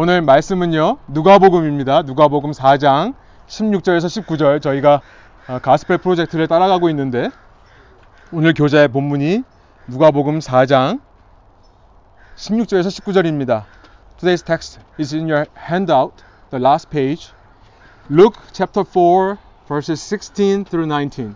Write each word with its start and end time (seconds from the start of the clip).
오늘 0.00 0.22
말씀은요. 0.22 0.98
누가복음입니다. 1.08 2.02
누가복음 2.02 2.52
4장 2.52 3.14
16절에서 3.48 4.06
19절 4.06 4.62
저희가 4.62 5.00
어, 5.48 5.58
가스펠 5.58 5.98
프로젝트를 5.98 6.46
따라가고 6.46 6.88
있는데 6.90 7.30
오늘 8.30 8.54
교자의 8.54 8.86
본문이 8.86 9.42
누가복음 9.88 10.38
4장 10.38 11.00
16절에서 12.36 12.86
19절입니다. 12.86 13.64
Today's 14.20 14.46
text 14.46 14.78
is 15.00 15.12
in 15.16 15.28
your 15.28 15.46
handout, 15.68 16.22
the 16.50 16.64
last 16.64 16.88
page. 16.90 17.32
Luke 18.08 18.38
chapter 18.52 18.84
4 18.88 19.36
verses 19.66 20.00
16 20.00 20.62
through 20.70 20.88
19. 20.88 21.34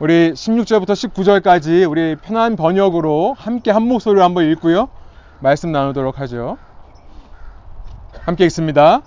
우리 0.00 0.32
16절부터 0.32 0.94
19절까지 1.12 1.88
우리 1.88 2.16
편한 2.16 2.56
번역으로 2.56 3.36
함께 3.38 3.70
한 3.70 3.84
목소리로 3.84 4.24
한번 4.24 4.50
읽고요. 4.50 4.97
말씀 5.40 5.70
나누도록 5.70 6.18
하죠. 6.20 6.58
함께 8.22 8.44
읽습니다. 8.46 9.02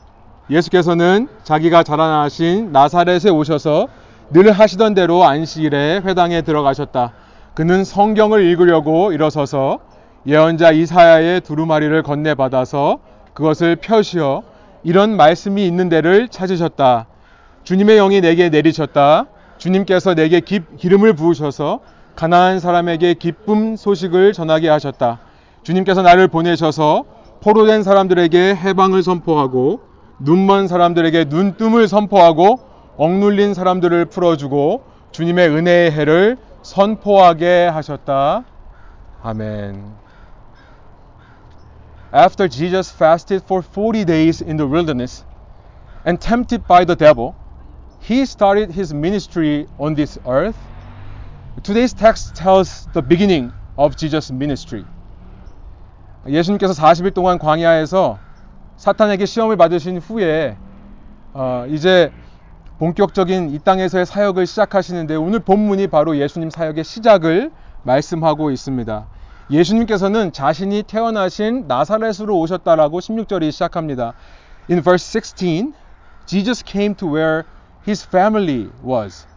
예수께서는 0.50 1.28
자기가 1.44 1.84
자라나신 1.84 2.72
나사렛에 2.72 3.30
오셔서 3.30 3.88
늘 4.32 4.52
하시던 4.52 4.94
대로 4.94 5.26
안식일에 5.26 6.02
회당에 6.06 6.42
들어가셨다. 6.42 7.12
그는 7.54 7.84
성경을 7.84 8.44
읽으려고 8.46 9.12
일어서서 9.12 9.80
예언자 10.26 10.72
이사야의 10.72 11.42
두루마리를 11.42 12.02
건네받아서 12.04 13.00
그것을 13.34 13.76
펴시어 13.76 14.44
이런 14.84 15.18
말씀이 15.18 15.66
있는 15.68 15.90
데를 15.90 16.30
찾으셨다. 16.30 17.08
주님의 17.64 17.98
영이 17.98 18.22
내게 18.22 18.50
내리셨다. 18.50 19.26
주님께서 19.58 20.16
내게 20.16 20.40
기, 20.40 20.62
기름을 20.78 21.14
부으셔서 21.14 21.82
가나안 22.16 22.60
사람에게 22.60 23.16
기쁨 23.16 23.76
소식을 23.76 24.34
전하게 24.34 24.70
하셨다. 24.70 25.20
주님께서 25.64 26.02
나를 26.02 26.28
보내셔서 26.28 27.06
포로 27.42 27.66
된 27.66 27.84
사람들에게 27.84 28.56
해방을 28.56 29.04
선포하고 29.04 29.82
눈먼 30.20 30.68
사람들에게 30.68 31.26
눈뜸을 31.26 31.88
선포하고 31.88 32.60
억눌린 32.98 33.54
사람들을 33.54 34.06
풀어주고 34.06 34.84
주님의 35.12 35.50
은혜의 35.50 35.92
해를 35.92 36.38
선포하게 36.62 37.68
하셨다. 37.68 38.44
아멘. 39.24 40.02
After 42.14 42.50
Jesus 42.50 42.94
fasted 42.94 43.44
for 43.44 43.64
40 43.64 44.06
days 44.06 44.44
in 44.44 44.58
the 44.58 44.70
wilderness 44.70 45.24
and 46.06 46.20
tempted 46.20 46.68
by 46.68 46.86
the 46.86 46.96
devil, 46.96 47.34
he 48.02 48.24
started 48.24 48.72
his 48.74 48.94
ministry 48.94 49.68
on 49.80 49.96
this 49.96 50.20
earth. 50.28 50.58
Today's 51.64 51.94
text 51.94 52.36
tells 52.36 52.88
the 52.94 53.02
beginning 53.02 53.54
of 53.78 53.96
Jesus' 53.96 54.32
ministry. 54.32 54.86
예수님께서 56.28 56.74
40일 56.74 57.14
동안 57.14 57.40
광야에서 57.40 58.20
사탄에게 58.78 59.26
시험을 59.26 59.58
받으신 59.58 59.98
후에 59.98 60.58
어, 61.34 61.66
이제 61.70 62.12
본격적인 62.80 63.52
이 63.52 63.60
땅에서의 63.60 64.06
사역을 64.06 64.48
시작하시는데 64.48 65.16
오늘 65.16 65.40
본문이 65.40 65.88
바로 65.88 66.18
예수님 66.18 66.50
사역의 66.50 66.84
시작을 66.84 67.52
말씀하고 67.84 68.52
있습니다. 68.52 69.06
예수님께서는 69.52 70.32
자신이 70.32 70.84
태어나신 70.84 71.66
나사렛으로 71.68 72.38
오셨다라고 72.40 73.00
16절이 73.00 73.52
시작합니다. 73.52 74.14
In 74.70 74.82
verse 74.82 75.06
16, 75.06 75.74
Jesus 76.26 76.64
came 76.66 76.96
to 76.96 77.08
where 77.08 77.44
his 77.88 78.06
family 78.08 78.70
was. 78.84 79.28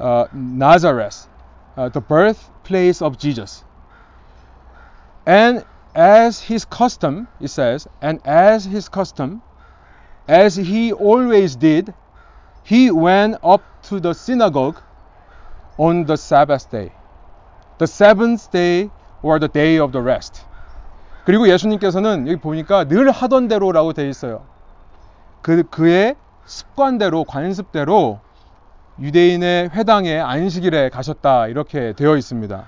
Uh, 0.00 0.26
Nazareth, 0.32 1.28
uh, 1.76 1.88
the 1.90 2.00
birthplace 2.00 3.04
of 3.04 3.18
Jesus. 3.18 3.64
And 5.26 5.64
as 5.94 6.40
his 6.40 6.64
custom, 6.64 7.28
it 7.40 7.48
says, 7.48 7.88
and 8.00 8.20
as 8.24 8.64
his 8.64 8.88
custom, 8.88 9.42
as 10.28 10.56
he 10.56 10.92
always 10.92 11.56
did, 11.56 11.94
he 12.64 12.90
went 12.90 13.36
up 13.42 13.62
to 13.84 14.00
the 14.00 14.12
synagogue 14.12 14.76
on 15.78 16.04
the 16.04 16.16
Sabbath 16.16 16.70
day. 16.70 16.92
The 17.78 17.86
seventh 17.86 18.50
day 18.50 18.90
or 19.22 19.38
the 19.38 19.48
day 19.48 19.78
of 19.78 19.92
the 19.92 20.02
rest. 20.02 20.44
그리고 21.24 21.48
예수님께서는 21.48 22.26
여기 22.26 22.40
보니까 22.40 22.84
늘 22.84 23.10
하던 23.10 23.48
대로라고 23.48 23.92
되어 23.92 24.08
있어요. 24.08 24.42
그, 25.42 25.62
그의 25.64 26.16
습관대로, 26.46 27.24
관습대로 27.24 28.20
유대인의 29.00 29.70
회당에 29.70 30.18
안식일에 30.18 30.88
가셨다. 30.88 31.46
이렇게 31.46 31.92
되어 31.92 32.16
있습니다. 32.16 32.66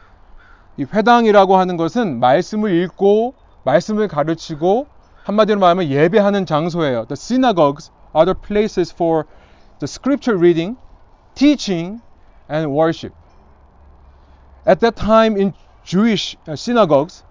이 0.79 0.83
회당이라고 0.83 1.57
하는 1.57 1.77
것은 1.77 2.19
말씀을 2.19 2.71
읽고 2.83 3.33
말씀을 3.63 4.07
가르치고 4.07 4.87
한마디로 5.23 5.59
말하면 5.59 5.89
예배하는 5.89 6.45
장소예요. 6.45 7.05
The 7.05 7.15
synagogues 7.15 7.91
are 8.15 8.25
the 8.25 8.35
places 8.35 8.93
for 8.93 9.25
the 9.79 9.87
scripture 9.87 10.37
reading, 10.37 10.77
teaching, 11.33 12.01
and 12.49 12.71
worship. 12.71 13.13
At 14.65 14.79
that 14.81 14.95
time 14.95 15.37
in 15.37 15.53
Jewish 15.83 16.37
synagogues, 16.55 17.23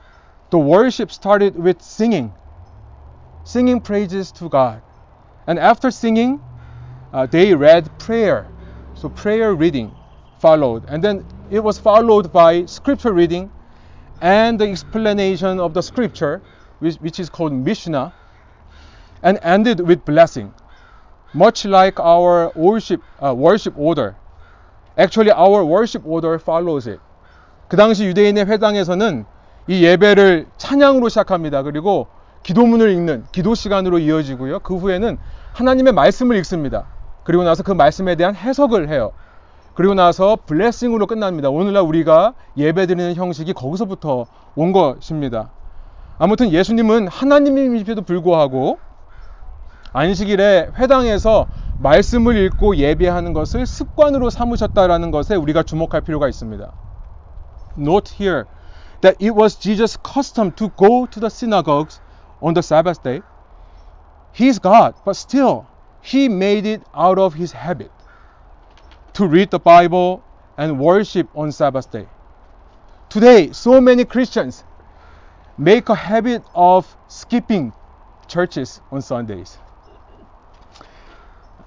the 0.50 0.58
worship 0.58 1.10
started 1.10 1.56
with 1.56 1.82
singing, 1.82 2.32
singing 3.44 3.80
praises 3.80 4.32
to 4.32 4.48
God. 4.48 4.82
And 5.47 5.58
after 5.58 5.91
singing, 5.91 6.41
uh, 7.12 7.26
they 7.26 7.54
read 7.54 7.91
prayer. 7.98 8.47
So 8.94 9.08
prayer 9.08 9.54
reading 9.54 9.92
followed. 10.41 10.84
And 10.88 11.02
then 11.02 11.25
it 11.51 11.63
was 11.63 11.79
followed 11.79 12.31
by 12.31 12.65
scripture 12.65 13.13
reading 13.13 13.51
and 14.21 14.59
the 14.59 14.65
explanation 14.65 15.59
of 15.59 15.73
the 15.73 15.81
scripture, 15.81 16.41
which, 16.79 16.95
which 16.97 17.19
is 17.19 17.29
called 17.29 17.53
Mishnah, 17.53 18.13
and 19.23 19.39
ended 19.41 19.79
with 19.79 20.05
blessing. 20.05 20.53
Much 21.33 21.65
like 21.65 21.99
our 21.99 22.51
worship, 22.55 23.01
uh, 23.23 23.33
worship 23.33 23.73
order. 23.77 24.15
Actually, 24.97 25.31
our 25.31 25.63
worship 25.63 26.05
order 26.05 26.39
follows 26.39 26.88
it. 26.88 26.99
그 27.67 27.77
당시 27.77 28.05
유대인의 28.05 28.45
회당에서는 28.45 29.25
이 29.67 29.83
예배를 29.83 30.47
찬양으로 30.57 31.09
시작합니다. 31.09 31.61
그리고 31.61 32.07
기도문을 32.43 32.89
읽는 32.91 33.25
기도 33.31 33.53
시간으로 33.53 33.99
이어지고요. 33.99 34.59
그 34.59 34.75
후에는 34.75 35.17
하나님의 35.53 35.93
말씀을 35.93 36.35
읽습니다. 36.38 36.85
그리고 37.23 37.43
나서 37.43 37.61
그 37.61 37.71
말씀에 37.71 38.15
대한 38.15 38.35
해석을 38.35 38.89
해요. 38.89 39.11
그리고 39.74 39.94
나서 39.94 40.38
블레싱으로 40.46 41.07
끝납니다. 41.07 41.50
오늘날 41.50 41.84
우리가 41.84 42.34
예배드리는 42.57 43.16
형식이 43.16 43.53
거기서부터 43.53 44.25
온 44.56 44.72
것입니다. 44.72 45.52
아무튼 46.18 46.52
예수님은 46.52 47.07
하나님임에도 47.07 48.02
불구하고 48.02 48.80
안식일에 49.94 50.69
회당에서 50.78 51.47
말씀을 51.78 52.38
읽고 52.38 52.75
예배하는 52.75 53.34
것을 53.34 53.66
습관으로 53.66 54.30
삼으셨다라는 54.30 55.12
것에 55.12 55.35
우리가 55.35 55.63
주목할 55.63 56.01
필요가 56.01 56.28
있습니다. 56.28 56.72
Note 57.78 58.13
here 58.19 58.44
that 59.01 59.16
it 59.24 59.34
was 59.34 59.57
Jesus' 59.57 59.97
custom 60.03 60.51
to 60.51 60.69
go 60.78 61.07
to 61.09 61.22
the 61.22 61.30
synagogues 61.30 62.01
on 62.41 62.53
the 62.53 62.62
Sabbath 62.62 63.01
day. 63.01 63.22
He's 64.34 64.59
God, 64.59 64.94
but 65.06 65.16
still, 65.16 65.66
he 66.03 66.25
made 66.25 66.68
it 66.68 66.84
out 66.94 67.18
of 67.18 67.36
his 67.36 67.56
habit 67.56 67.90
to 69.19 69.26
read 69.26 69.50
the 69.50 69.58
Bible 69.58 70.22
and 70.56 70.78
worship 70.78 71.28
on 71.34 71.52
Sabbath 71.52 71.91
day. 71.91 72.06
Today, 73.08 73.52
so 73.52 73.80
many 73.80 74.04
Christians 74.04 74.64
make 75.56 75.88
a 75.88 75.94
habit 75.94 76.42
of 76.54 76.86
skipping 77.08 77.72
churches 78.26 78.80
on 78.91 79.02
Sundays. 79.02 79.58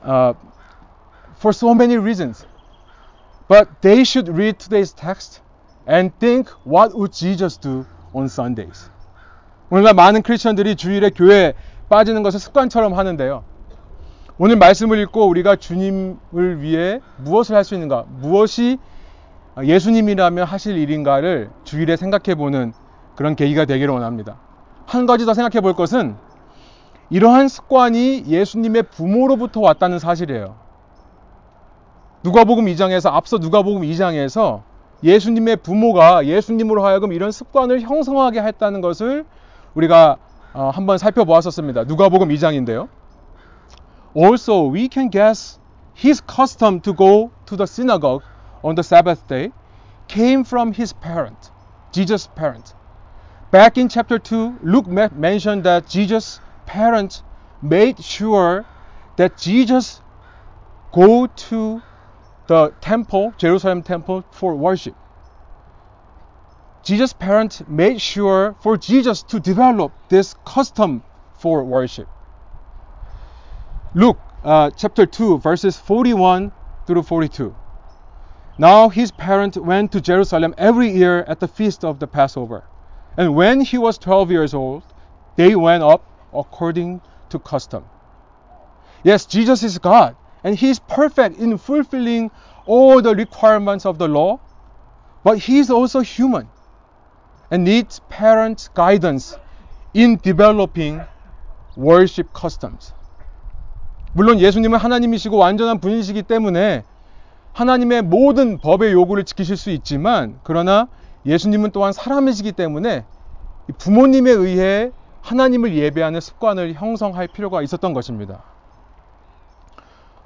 Uh, 0.04 0.34
for 1.38 1.54
so 1.54 1.74
many 1.74 1.98
reasons. 1.98 2.46
But 3.48 3.82
they 3.82 4.04
should 4.04 4.28
read 4.28 4.60
today's 4.60 4.92
text 4.92 5.42
and 5.86 6.12
think 6.20 6.50
what 6.66 6.94
would 6.98 7.14
Jesus 7.14 7.58
do 7.58 7.86
on 8.14 8.26
Sundays. 8.28 8.90
오늘날 9.70 9.94
많은 9.94 10.22
크리스천들이 10.22 10.76
주일에 10.76 11.10
교회에 11.10 11.54
빠지는 11.90 12.24
것을 12.24 12.40
습관처럼 12.40 12.94
하는데요. 12.94 13.44
오늘 14.39 14.57
말씀을 14.57 14.99
읽고 14.99 15.27
우리가 15.29 15.57
주님을 15.57 16.63
위해 16.63 17.01
무엇을 17.19 17.55
할 17.55 17.65
수 17.65 17.75
있는가, 17.75 18.05
무엇이 18.09 18.79
예수님이라면 19.63 20.45
하실 20.45 20.79
일인가를 20.79 21.51
주일에 21.65 21.97
생각해 21.97 22.35
보는 22.35 22.73
그런 23.15 23.37
계기가 23.37 23.67
되기를 23.67 23.93
원합니다. 23.93 24.39
한 24.87 25.07
가지 25.07 25.27
더 25.27 25.35
생각해 25.35 25.61
볼 25.61 25.75
것은 25.75 26.17
이러한 27.11 27.49
습관이 27.49 28.25
예수님의 28.27 28.85
부모로부터 28.85 29.61
왔다는 29.61 29.99
사실이에요. 29.99 30.55
누가복음 32.25 32.65
2장에서 32.67 33.13
앞서 33.13 33.37
누가복음 33.37 33.83
2장에서 33.83 34.63
예수님의 35.05 35.57
부모가 35.57 36.27
예수님으로 36.27 36.85
하여금 36.85 37.13
이런 37.13 37.31
습관을 37.33 37.81
형성하게 37.81 38.41
했다는 38.41 38.81
것을 38.81 39.27
우리가 39.75 40.17
어, 40.55 40.71
한번 40.73 40.97
살펴보았었습니다. 40.97 41.85
누가복음 41.85 42.29
2장인데요. 42.29 42.89
Also, 44.15 44.65
we 44.65 44.89
can 44.89 45.09
guess 45.09 45.59
his 45.95 46.21
custom 46.21 46.81
to 46.81 46.93
go 46.93 47.31
to 47.47 47.57
the 47.57 47.67
synagogue 47.67 48.23
on 48.63 48.75
the 48.75 48.83
Sabbath 48.83 49.27
day 49.27 49.53
came 50.09 50.45
from 50.45 50.73
his 50.73 50.93
parent, 50.93 51.51
Jesus' 51.93 52.27
parent. 52.27 52.75
Back 53.51 53.79
in 53.79 53.89
chapter 53.89 54.19
2, 54.19 54.59
Luke 54.63 54.87
mentioned 54.87 55.65
that 55.65 55.89
Jesus' 55.89 56.41
parents 56.67 57.23
made 57.63 58.03
sure 58.03 58.65
that 59.17 59.37
Jesus 59.39 60.01
go 60.93 61.27
to 61.27 61.83
the 62.49 62.71
temple, 62.81 63.35
Jerusalem 63.39 63.83
temple 63.83 64.25
for 64.31 64.55
worship. 64.55 64.95
Jesus' 66.83 67.13
parents 67.13 67.63
made 67.69 68.01
sure 68.01 68.57
for 68.61 68.77
Jesus 68.77 69.23
to 69.23 69.39
develop 69.39 69.93
this 70.09 70.35
custom 70.45 71.03
for 71.39 71.63
worship. 71.63 72.09
Luke 73.95 74.19
uh, 74.43 74.71
chapter 74.71 75.05
2, 75.05 75.41
verses 75.41 75.77
41 75.77 76.51
through 76.87 77.03
42. 77.03 77.55
Now 78.57 78.89
his 78.89 79.11
parents 79.11 79.59
went 79.59 79.93
to 79.93 80.01
Jerusalem 80.01 80.55
every 80.57 80.89
year 80.91 81.25
at 81.25 81.41
the 81.41 81.49
feast 81.49 81.85
of 81.85 81.99
the 81.99 82.07
Passover. 82.07 82.65
And 83.19 83.35
when 83.35 83.61
he 83.61 83.77
was 83.77 83.99
12 83.99 84.31
years 84.31 84.55
old, 84.55 84.83
they 85.37 85.57
went 85.57 85.83
up 85.83 86.07
according 86.33 87.03
to 87.29 87.39
custom. 87.39 87.85
Yes, 89.05 89.27
Jesus 89.27 89.63
is 89.63 89.77
God, 89.77 90.17
and 90.43 90.57
he 90.57 90.71
is 90.71 90.79
perfect 90.79 91.37
in 91.39 91.59
fulfilling 91.59 92.31
all 92.65 93.03
the 93.03 93.15
requirements 93.15 93.85
of 93.85 93.99
the 93.99 94.09
law, 94.09 94.41
but 95.23 95.37
he 95.37 95.59
is 95.59 95.71
also 95.71 96.01
human 96.01 96.49
and 97.51 97.65
needs 97.65 98.01
parents' 98.09 98.69
guidance 98.69 99.37
in 99.93 100.17
developing 100.17 101.03
worship 101.77 102.33
customs. 102.33 102.95
물론 104.13 104.41
예수님은 104.41 104.79
하나님이시고 104.79 105.37
완전한 105.37 105.79
분이시기 105.79 106.23
때문에 106.23 106.85
하나님의 107.53 108.03
모든 108.03 108.59
법의 108.59 108.93
요구를 108.93 109.25
지키실 109.25 109.57
수 109.57 109.71
있지만 109.71 110.39
그러나 110.43 110.89
예수님은 111.27 111.71
또한 111.71 111.93
사람이시기 111.93 112.53
때문에 112.53 113.05
부모님에 113.79 114.31
의해 114.31 114.91
하나님을 115.23 115.75
예배하는 115.75 116.21
습관을 116.21 116.75
형성할 116.75 117.29
필요가 117.29 117.63
있었던 117.63 117.93
것입니다. 117.95 118.43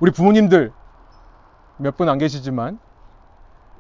우리 0.00 0.10
부모님들 0.10 0.72
몇 1.78 1.96
분 1.96 2.08
안 2.08 2.18
계시지만 2.18 2.78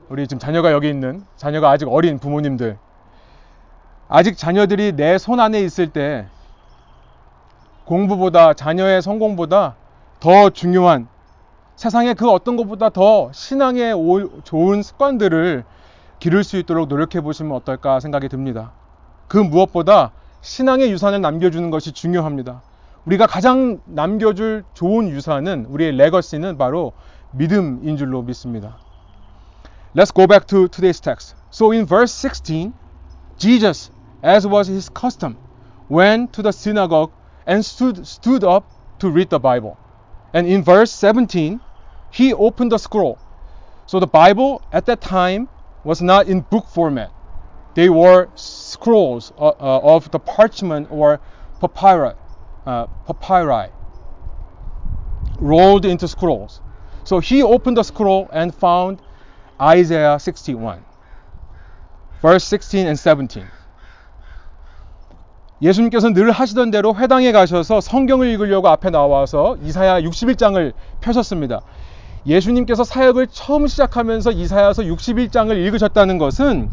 우리 0.08 0.26
지금 0.28 0.38
자녀가 0.38 0.72
여기 0.72 0.88
있는 0.88 1.24
자녀가 1.36 1.70
아직 1.70 1.88
어린 1.88 2.18
부모님들 2.18 2.78
아직 4.08 4.36
자녀들이 4.36 4.92
내 4.92 5.16
손 5.18 5.40
안에 5.40 5.60
있을 5.62 5.88
때 5.88 6.26
공부보다 7.86 8.52
자녀의 8.54 9.00
성공보다 9.02 9.76
더 10.20 10.50
중요한 10.50 11.08
세상에 11.76 12.14
그 12.14 12.30
어떤 12.30 12.56
것보다 12.56 12.88
더 12.88 13.30
신앙에 13.32 13.92
좋은 14.44 14.82
습관들을 14.82 15.64
기를 16.18 16.44
수 16.44 16.56
있도록 16.56 16.88
노력해 16.88 17.20
보시면 17.20 17.52
어떨까 17.52 18.00
생각이 18.00 18.28
듭니다. 18.28 18.72
그 19.28 19.36
무엇보다 19.36 20.12
신앙의 20.40 20.90
유산을 20.90 21.20
남겨주는 21.20 21.70
것이 21.70 21.92
중요합니다. 21.92 22.62
우리가 23.04 23.26
가장 23.26 23.80
남겨줄 23.84 24.64
좋은 24.74 25.10
유산은 25.10 25.66
우리의 25.68 25.92
레거시는 25.92 26.56
바로 26.56 26.92
믿음인 27.32 27.96
줄로 27.96 28.22
믿습니다. 28.22 28.78
Let's 29.94 30.14
go 30.14 30.26
back 30.26 30.46
to 30.46 30.68
today's 30.68 31.00
text. 31.00 31.36
So 31.50 31.72
in 31.72 31.86
verse 31.86 32.12
16, 32.12 32.72
Jesus, 33.36 33.90
as 34.22 34.46
was 34.46 34.68
his 34.68 34.90
custom, 34.92 35.36
went 35.90 36.32
to 36.32 36.42
the 36.42 36.52
synagogue 36.52 37.12
and 37.46 37.64
stood, 37.64 38.06
stood 38.06 38.44
up 38.44 38.64
to 38.98 39.08
read 39.10 39.28
the 39.30 39.38
Bible. 39.38 39.76
And 40.36 40.46
in 40.46 40.62
verse 40.62 40.92
17, 40.92 41.60
he 42.10 42.34
opened 42.34 42.70
the 42.70 42.76
scroll. 42.76 43.18
So 43.86 43.98
the 44.00 44.06
Bible 44.06 44.60
at 44.70 44.84
that 44.84 45.00
time 45.00 45.48
was 45.82 46.02
not 46.02 46.26
in 46.26 46.42
book 46.42 46.68
format. 46.68 47.10
They 47.74 47.88
were 47.88 48.28
scrolls 48.34 49.32
uh, 49.38 49.48
uh, 49.48 49.80
of 49.94 50.10
the 50.10 50.18
parchment 50.18 50.88
or 50.90 51.20
papyri, 51.58 52.12
uh, 52.66 52.86
papyri, 53.06 53.70
rolled 55.40 55.86
into 55.86 56.06
scrolls. 56.06 56.60
So 57.04 57.18
he 57.18 57.42
opened 57.42 57.78
the 57.78 57.82
scroll 57.82 58.28
and 58.30 58.54
found 58.54 59.00
Isaiah 59.58 60.18
61, 60.20 60.84
verse 62.20 62.44
16 62.44 62.86
and 62.86 62.98
17. 62.98 63.46
예수님께서 65.62 66.12
늘 66.12 66.30
하시던 66.30 66.70
대로 66.70 66.94
회당에 66.94 67.32
가셔서 67.32 67.80
성경을 67.80 68.28
읽으려고 68.28 68.68
앞에 68.68 68.90
나와서 68.90 69.56
이사야 69.62 70.02
61장을 70.02 70.72
펴셨습니다. 71.00 71.62
예수님께서 72.26 72.84
사역을 72.84 73.28
처음 73.28 73.66
시작하면서 73.66 74.32
이사야서 74.32 74.82
61장을 74.82 75.56
읽으셨다는 75.56 76.18
것은 76.18 76.68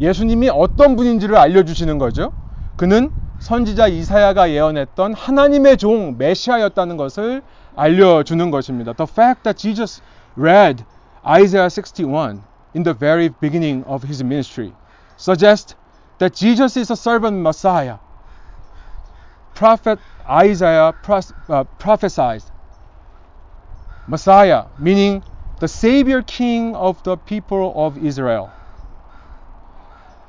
예수님이 0.00 0.48
어떤 0.48 0.96
분인지를 0.96 1.36
알려주시는 1.36 1.98
거죠. 1.98 2.32
그는 2.76 3.10
선지자 3.38 3.88
이사야가 3.88 4.50
예언했던 4.50 5.14
하나님의 5.14 5.76
종 5.76 6.16
메시아였다는 6.18 6.96
것을 6.96 7.42
알려주는 7.76 8.50
것입니다. 8.50 8.92
The 8.94 9.06
fact 9.08 9.42
that 9.44 9.58
Jesus 9.58 10.02
read 10.36 10.84
Isaiah 11.24 11.70
61 11.70 12.42
in 12.74 12.82
the 12.82 12.96
very 12.98 13.28
beginning 13.40 13.84
of 13.86 14.06
his 14.06 14.22
ministry 14.22 14.72
suggests 15.18 15.76
that 16.18 16.34
Jesus 16.34 16.78
is 16.78 16.90
a 16.90 16.96
servant 16.96 17.38
Messiah 17.40 17.98
prophet 19.56 19.98
Isaiah 20.28 20.94
uh, 21.48 21.64
prophesied 21.78 22.42
Messiah, 24.06 24.66
meaning 24.78 25.22
the 25.58 25.66
Savior 25.66 26.22
King 26.22 26.76
of 26.76 27.02
the 27.02 27.16
people 27.16 27.72
of 27.74 27.98
Israel. 27.98 28.50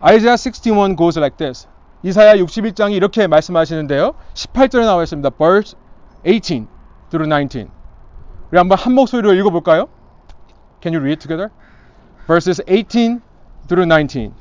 Isaiah 0.04 0.38
61 0.38 0.96
goes 0.96 1.18
like 1.18 1.38
this. 1.38 1.68
이사야 2.04 2.36
61장이 2.36 2.96
이렇게 2.96 3.28
말씀하시는데요. 3.28 4.14
18절에 4.34 4.86
나와 4.86 5.04
있습니다. 5.04 5.30
verse 5.38 5.76
18 6.26 6.68
through 7.10 7.28
19. 7.28 7.70
우리 8.52 8.58
한번 8.58 8.78
한 8.78 8.94
목소리로 8.94 9.34
읽어볼까요? 9.34 9.90
Can 10.82 10.94
you 10.94 11.02
read 11.02 11.20
together? 11.20 11.50
Verses 12.28 12.62
18 12.68 13.22
through 13.68 13.88
19. 13.88 14.34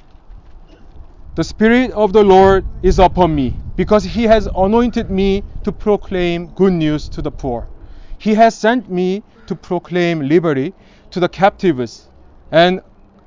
The 1.36 1.44
Spirit 1.44 1.90
of 1.90 2.14
the 2.14 2.24
Lord 2.24 2.64
is 2.82 2.98
upon 2.98 3.34
me, 3.34 3.54
because 3.76 4.04
He 4.04 4.22
has 4.24 4.48
anointed 4.56 5.10
me 5.10 5.44
to 5.64 5.70
proclaim 5.70 6.46
good 6.54 6.72
news 6.72 7.10
to 7.10 7.20
the 7.20 7.30
poor. 7.30 7.68
He 8.16 8.32
has 8.32 8.54
sent 8.54 8.90
me 8.90 9.22
to 9.46 9.54
proclaim 9.54 10.26
liberty 10.26 10.72
to 11.10 11.20
the 11.20 11.28
captives 11.28 12.08
and 12.50 12.80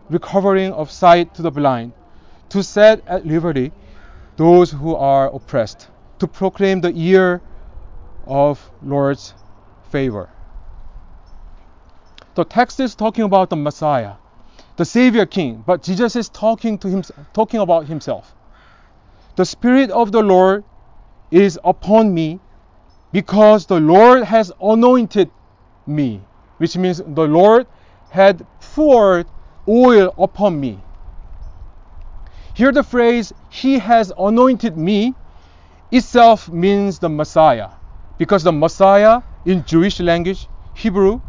recovering 0.09 0.73
of 0.73 0.89
sight 0.89 1.35
to 1.35 1.43
the 1.43 1.51
blind, 1.51 1.93
to 2.49 2.63
set 2.63 3.07
at 3.07 3.27
liberty 3.27 3.71
those 4.37 4.71
who 4.71 4.95
are 4.95 5.31
oppressed, 5.31 5.87
to 6.17 6.25
proclaim 6.25 6.81
the 6.81 6.91
year 6.91 7.41
of 8.25 8.71
the 8.81 8.89
Lord's 8.89 9.35
favor. 9.91 10.29
The 12.33 12.43
text 12.43 12.79
is 12.79 12.95
talking 12.95 13.23
about 13.23 13.51
the 13.51 13.55
Messiah 13.55 14.13
the 14.79 14.85
Savior 14.85 15.25
King, 15.25 15.61
but 15.67 15.83
Jesus 15.83 16.15
is 16.15 16.29
talking 16.29 16.77
to 16.77 16.87
him, 16.87 17.03
talking 17.33 17.59
about 17.59 17.85
himself. 17.85 18.33
The 19.35 19.43
Spirit 19.43 19.91
of 19.91 20.13
the 20.13 20.21
Lord 20.21 20.63
is 21.31 21.59
upon 21.65 22.13
me 22.13 22.39
because 23.11 23.65
the 23.65 23.77
Lord 23.77 24.23
has 24.23 24.53
anointed 24.61 25.29
me, 25.85 26.21
which 26.59 26.77
means 26.77 26.99
the 26.99 27.27
Lord 27.27 27.67
had 28.09 28.47
poured 28.73 29.25
oil 29.67 30.13
upon 30.17 30.57
me. 30.61 30.79
Here, 32.53 32.71
the 32.71 32.83
phrase, 32.83 33.33
He 33.49 33.79
has 33.79 34.13
anointed 34.17 34.77
me, 34.77 35.13
itself 35.91 36.47
means 36.47 36.99
the 36.99 37.09
Messiah, 37.09 37.67
because 38.17 38.43
the 38.43 38.53
Messiah 38.53 39.23
in 39.45 39.65
Jewish 39.65 39.99
language, 39.99 40.47
Hebrew, 40.73 41.19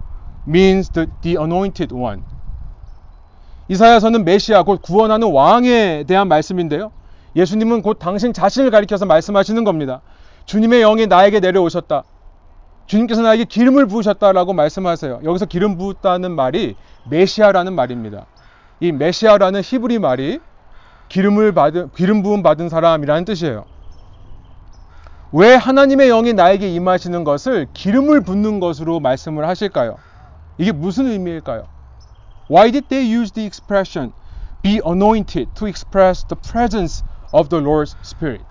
means 0.47 0.88
the, 0.90 1.11
the 1.23 1.35
anointed 1.35 1.90
one. 1.90 2.30
이사야서는 3.71 4.25
메시아 4.25 4.65
곧 4.65 4.83
구원하는 4.83 5.31
왕에 5.31 6.03
대한 6.09 6.27
말씀인데요. 6.27 6.91
예수님은 7.37 7.83
곧 7.83 8.00
당신 8.00 8.33
자신을 8.33 8.73
가리켜서 8.73 9.07
말씀하시는 9.07 9.62
겁니다. 9.62 10.00
주님의 10.45 10.81
영이 10.81 11.07
나에게 11.07 11.39
내려오셨다. 11.39 12.03
주님께서 12.87 13.23
나에게 13.23 13.45
기름을 13.45 13.87
부으셨다라고 13.87 14.55
말씀하세요. 14.55 15.21
여기서 15.23 15.47
기름 15.47 15.79
부었다는 15.79 16.33
말이 16.33 16.75
메시아라는 17.09 17.75
말입니다. 17.75 18.27
이 18.81 18.91
메시아라는 18.91 19.61
히브리 19.62 20.00
말이 20.00 20.41
기름을 21.09 21.53
받은 21.53 21.91
기름 21.95 22.25
부음 22.25 22.43
받은 22.43 22.69
사람이라는 22.71 23.25
뜻이에요. 23.25 23.67
왜 25.31 25.55
하나님의 25.55 26.09
영이 26.09 26.33
나에게 26.33 26.69
임하시는 26.69 27.23
것을 27.23 27.69
기름을 27.73 28.23
붓는 28.23 28.59
것으로 28.59 28.99
말씀을 28.99 29.47
하실까요? 29.47 29.97
이게 30.59 30.73
무슨 30.73 31.07
의미일까요? 31.07 31.80
Why 32.50 32.70
did 32.70 32.89
they 32.89 33.01
use 33.01 33.32
the 33.32 33.46
expression 33.46 34.13
be 34.62 34.82
anointed 34.86 35.56
to 35.56 35.65
express 35.65 36.24
the 36.24 36.36
presence 36.36 37.04
of 37.34 37.50
the 37.50 37.60
Lord's 37.60 37.96
Spirit? 38.01 38.46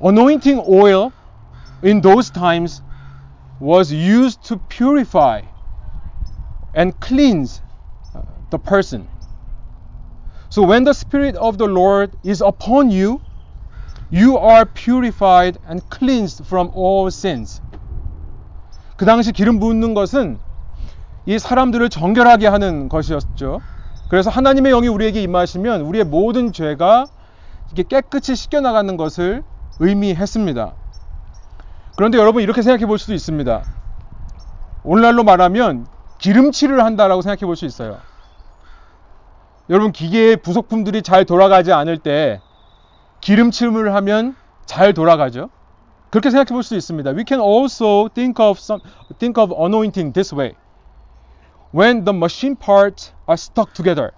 Anointing 0.00 0.62
oil 0.66 1.12
in 1.82 2.00
those 2.00 2.30
times 2.30 2.82
was 3.60 3.92
used 3.92 4.44
to 4.44 4.56
purify 4.56 5.42
and 6.74 6.98
cleanse 7.00 7.60
uh, 8.14 8.22
the 8.50 8.58
person. 8.58 9.08
So 10.48 10.62
when 10.62 10.84
the 10.84 10.92
Spirit 10.92 11.36
of 11.36 11.58
the 11.58 11.66
Lord 11.66 12.16
is 12.22 12.40
upon 12.40 12.90
you, 12.90 13.20
you 14.10 14.38
are 14.38 14.64
purified 14.64 15.58
and 15.66 15.88
cleansed 15.90 16.44
from 16.46 16.70
all 16.74 17.10
sins. 17.10 17.60
그 18.96 19.04
당시 19.04 19.32
기름 19.32 19.58
붓는 19.58 19.94
것은 19.94 20.38
이 21.29 21.37
사람들을 21.37 21.89
정결하게 21.89 22.47
하는 22.47 22.89
것이었죠. 22.89 23.61
그래서 24.09 24.31
하나님의 24.31 24.71
영이 24.71 24.87
우리에게 24.87 25.21
임하시면 25.21 25.81
우리의 25.81 26.03
모든 26.03 26.51
죄가 26.51 27.05
이게 27.71 27.83
깨끗이 27.83 28.35
씻겨 28.35 28.61
나가는 28.61 28.97
것을 28.97 29.43
의미했습니다. 29.77 30.73
그런데 31.95 32.17
여러분 32.17 32.41
이렇게 32.41 32.63
생각해 32.63 32.87
볼 32.87 32.97
수도 32.97 33.13
있습니다. 33.13 33.63
오늘날로 34.83 35.23
말하면 35.23 35.85
기름칠을 36.17 36.83
한다라고 36.83 37.21
생각해 37.21 37.45
볼 37.45 37.55
수 37.55 37.65
있어요. 37.67 37.99
여러분 39.69 39.91
기계의 39.91 40.37
부속품들이 40.37 41.03
잘 41.03 41.25
돌아가지 41.25 41.71
않을 41.71 41.99
때 41.99 42.41
기름침을 43.21 43.93
하면 43.93 44.35
잘 44.65 44.95
돌아가죠. 44.95 45.51
그렇게 46.09 46.31
생각해 46.31 46.55
볼수 46.55 46.75
있습니다. 46.75 47.11
We 47.11 47.23
can 47.27 47.39
also 47.39 48.09
think 48.15 48.43
of 48.43 48.57
some 48.57 48.81
think 49.19 49.39
of 49.39 49.53
anointing 49.53 50.11
this 50.11 50.33
way. 50.33 50.55
When 51.72 52.04
the 52.04 52.12
machine 52.12 52.56
parts 52.56 53.12
are 53.26 53.36
stuck 53.36 53.72
together 53.74 54.12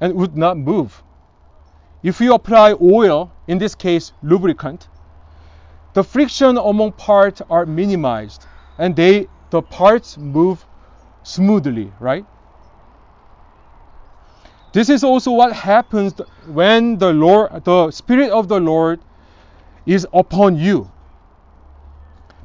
and 0.00 0.14
would 0.14 0.36
not 0.36 0.56
move. 0.58 1.02
If 2.02 2.20
you 2.20 2.34
apply 2.34 2.74
oil, 2.80 3.32
in 3.48 3.58
this 3.58 3.74
case 3.74 4.12
lubricant, 4.22 4.88
the 5.94 6.04
friction 6.04 6.58
among 6.58 6.92
parts 6.92 7.40
are 7.48 7.64
minimized 7.64 8.46
and 8.78 8.94
they 8.94 9.28
the 9.50 9.62
parts 9.62 10.18
move 10.18 10.64
smoothly, 11.22 11.92
right? 11.98 12.24
This 14.72 14.90
is 14.90 15.02
also 15.02 15.32
what 15.32 15.52
happens 15.54 16.12
when 16.46 16.98
the 16.98 17.12
Lord, 17.12 17.64
the 17.64 17.90
Spirit 17.90 18.30
of 18.30 18.48
the 18.48 18.60
Lord 18.60 19.00
is 19.86 20.06
upon 20.12 20.56
you. 20.56 20.90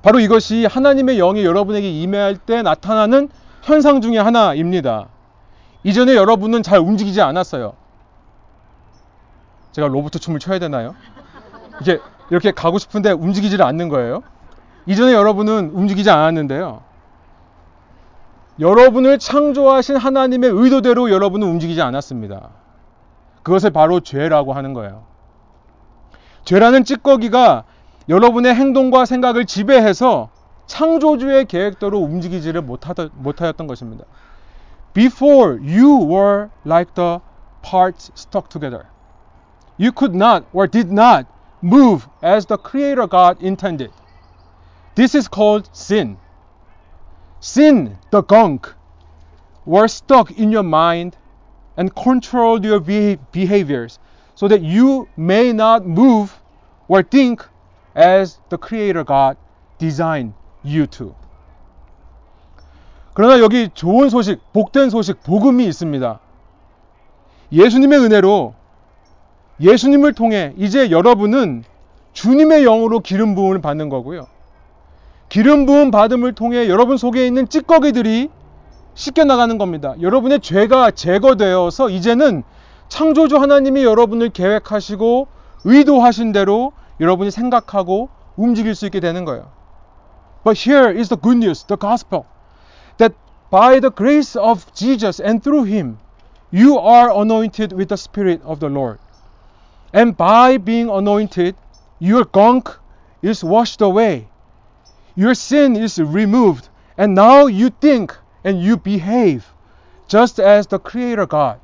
바로 0.02 0.20
이것이 0.20 0.66
하나님의 0.66 1.18
영이 1.18 1.44
여러분에게 1.44 1.92
임할 2.02 2.38
때 2.38 2.62
나타나는 2.62 3.30
현상 3.67 4.01
중의 4.01 4.23
하나입니다. 4.23 5.09
이전에 5.83 6.15
여러분은 6.15 6.63
잘 6.63 6.79
움직이지 6.79 7.21
않았어요. 7.21 7.73
제가 9.73 9.89
로봇 9.89 10.13
춤을 10.13 10.39
춰야 10.39 10.61
되나요? 10.61 10.95
이게 11.81 11.99
이렇게 12.31 12.53
가고 12.53 12.79
싶은데 12.79 13.11
움직이지를 13.11 13.65
않는 13.65 13.89
거예요. 13.89 14.23
이전에 14.87 15.13
여러분은 15.13 15.73
움직이지 15.75 16.09
않았는데요. 16.09 16.83
여러분을 18.61 19.19
창조하신 19.19 19.97
하나님의 19.97 20.49
의도대로 20.51 21.11
여러분은 21.11 21.49
움직이지 21.49 21.83
않았습니다. 21.83 22.51
그것을 23.43 23.71
바로 23.71 23.99
죄라고 23.99 24.53
하는 24.53 24.75
거예요. 24.75 25.03
죄라는 26.45 26.85
찌꺼기가 26.85 27.65
여러분의 28.09 28.55
행동과 28.55 29.07
생각을 29.07 29.45
지배해서 29.45 30.31
창조주의 30.72 31.46
계획대로 31.46 32.00
움직이지를 32.00 32.62
못하다, 32.62 33.10
못하였던 33.14 33.68
것입니다. 33.68 34.06
Before 34.94 35.60
you 35.60 36.00
were 36.00 36.50
like 36.66 36.94
the 36.96 37.20
parts 37.62 38.12
stuck 38.16 38.50
together. 38.50 38.86
You 39.78 39.92
could 39.92 40.16
not 40.16 40.46
or 40.54 40.68
did 40.68 40.92
not 40.92 41.28
move 41.62 42.08
as 42.24 42.46
the 42.46 42.58
Creator 42.58 43.08
God 43.08 43.38
intended. 43.42 43.92
This 44.96 45.14
is 45.14 45.28
called 45.28 45.70
sin. 45.74 46.18
Sin, 47.42 47.98
the 48.12 48.22
gunk, 48.22 48.74
were 49.66 49.88
stuck 49.88 50.32
in 50.32 50.52
your 50.52 50.64
mind 50.64 51.18
and 51.76 51.94
controlled 51.96 52.64
your 52.64 52.80
behaviors 52.80 54.00
so 54.36 54.48
that 54.48 54.62
you 54.62 55.08
may 55.18 55.52
not 55.52 55.86
move 55.86 56.42
or 56.88 57.04
think 57.04 57.46
as 57.94 58.40
the 58.50 58.58
Creator 58.58 59.04
God 59.04 59.38
designed 59.78 60.34
you. 60.65 61.15
그러나 63.15 63.41
여기 63.41 63.71
좋은 63.73 64.11
소식, 64.11 64.41
복된 64.53 64.91
소식, 64.91 65.23
복음이 65.23 65.67
있습니다. 65.67 66.21
예수님의 67.53 67.99
은혜로 68.01 68.55
예수님을 69.61 70.13
통해 70.13 70.53
이제 70.59 70.91
여러분은 70.91 71.65
주님의 72.13 72.65
영으로 72.65 73.01
기름 73.01 73.35
부음을 73.35 73.61
받는 73.61 73.89
거고요. 73.89 74.27
기름 75.29 75.67
부음 75.67 75.91
받음을 75.91 76.35
통해 76.35 76.69
여러분 76.69 76.97
속에 76.97 77.27
있는 77.27 77.49
찌꺼기들이 77.49 78.31
씻겨 78.95 79.25
나가는 79.25 79.59
겁니다. 79.59 79.95
여러분의 80.01 80.41
죄가 80.41 80.93
제거되어서 80.93 81.91
이제는 81.91 82.43
창조주 82.89 83.37
하나님이 83.37 83.85
여러분을 83.85 84.31
계획하시고 84.31 85.29
의도하신 85.65 86.33
대로 86.33 86.73
여러분이 87.01 87.31
생각하고 87.31 88.09
움직일 88.37 88.75
수 88.75 88.87
있게 88.87 89.01
되는 89.01 89.25
거예요. 89.25 89.56
But 90.46 90.58
here 90.58 90.90
is 90.90 91.10
the 91.10 91.18
good 91.18 91.38
news, 91.38 91.64
the 91.64 91.78
gospel, 91.78 92.26
that 92.98 93.14
by 93.50 93.80
the 93.80 93.92
grace 93.92 94.36
of 94.36 94.74
Jesus 94.74 95.20
and 95.20 95.44
through 95.44 95.66
him, 95.66 96.00
you 96.52 96.78
are 96.78 97.12
anointed 97.12 97.72
with 97.72 97.90
the 97.90 97.98
Spirit 97.98 98.42
of 98.44 98.60
the 98.60 98.70
Lord. 98.70 99.00
And 99.94 100.16
by 100.16 100.58
being 100.58 100.90
anointed, 100.90 101.56
your 102.00 102.26
gunk 102.26 102.70
is 103.22 103.44
washed 103.44 103.82
away. 103.82 104.28
Your 105.16 105.34
sin 105.34 105.76
is 105.76 106.00
removed. 106.00 106.70
And 106.98 107.16
now 107.16 107.46
you 107.46 107.70
think 107.70 108.16
and 108.44 108.62
you 108.62 108.78
behave 108.78 109.54
just 110.08 110.40
as 110.40 110.68
the 110.68 110.80
Creator 110.80 111.26
God 111.26 111.60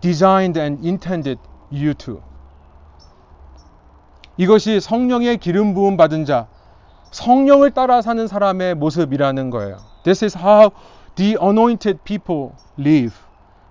designed 0.00 0.56
and 0.56 0.84
intended 0.84 1.38
you 1.70 1.94
to. 1.94 2.22
이것이 4.38 4.80
성령의 4.80 5.38
기름 5.38 5.74
부음 5.74 5.96
받은 5.96 6.26
자, 6.26 6.46
성령을 7.10 7.70
따라 7.70 8.02
사는 8.02 8.26
사람의 8.26 8.74
모습이라는 8.74 9.50
거예요. 9.50 9.78
This 10.04 10.24
is 10.24 10.36
how 10.36 10.72
the 11.16 11.36
anointed 11.40 12.00
people 12.04 12.52
live. 12.78 13.14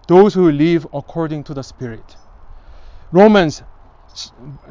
Those 0.08 0.38
who 0.38 0.50
live 0.50 0.88
according 0.94 1.44
to 1.46 1.54
the 1.54 1.64
Spirit. 1.64 2.18
Romans 3.12 3.64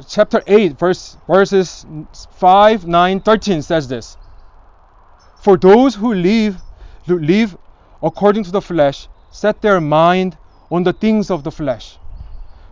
chapter 0.07 0.41
8 0.47 0.77
verse, 0.77 1.17
verses 1.27 1.85
5, 2.37 2.87
9, 2.87 3.19
13 3.21 3.61
says 3.61 3.87
this. 3.87 4.17
For 5.37 5.57
those 5.57 5.95
who 5.95 6.13
live, 6.13 6.57
who 7.05 7.19
live 7.19 7.57
according 8.01 8.43
to 8.45 8.51
the 8.51 8.61
flesh 8.61 9.07
set 9.31 9.61
their 9.61 9.79
mind 9.79 10.37
on 10.71 10.83
the 10.83 10.93
things 10.93 11.29
of 11.29 11.43
the 11.43 11.51
flesh. 11.51 11.97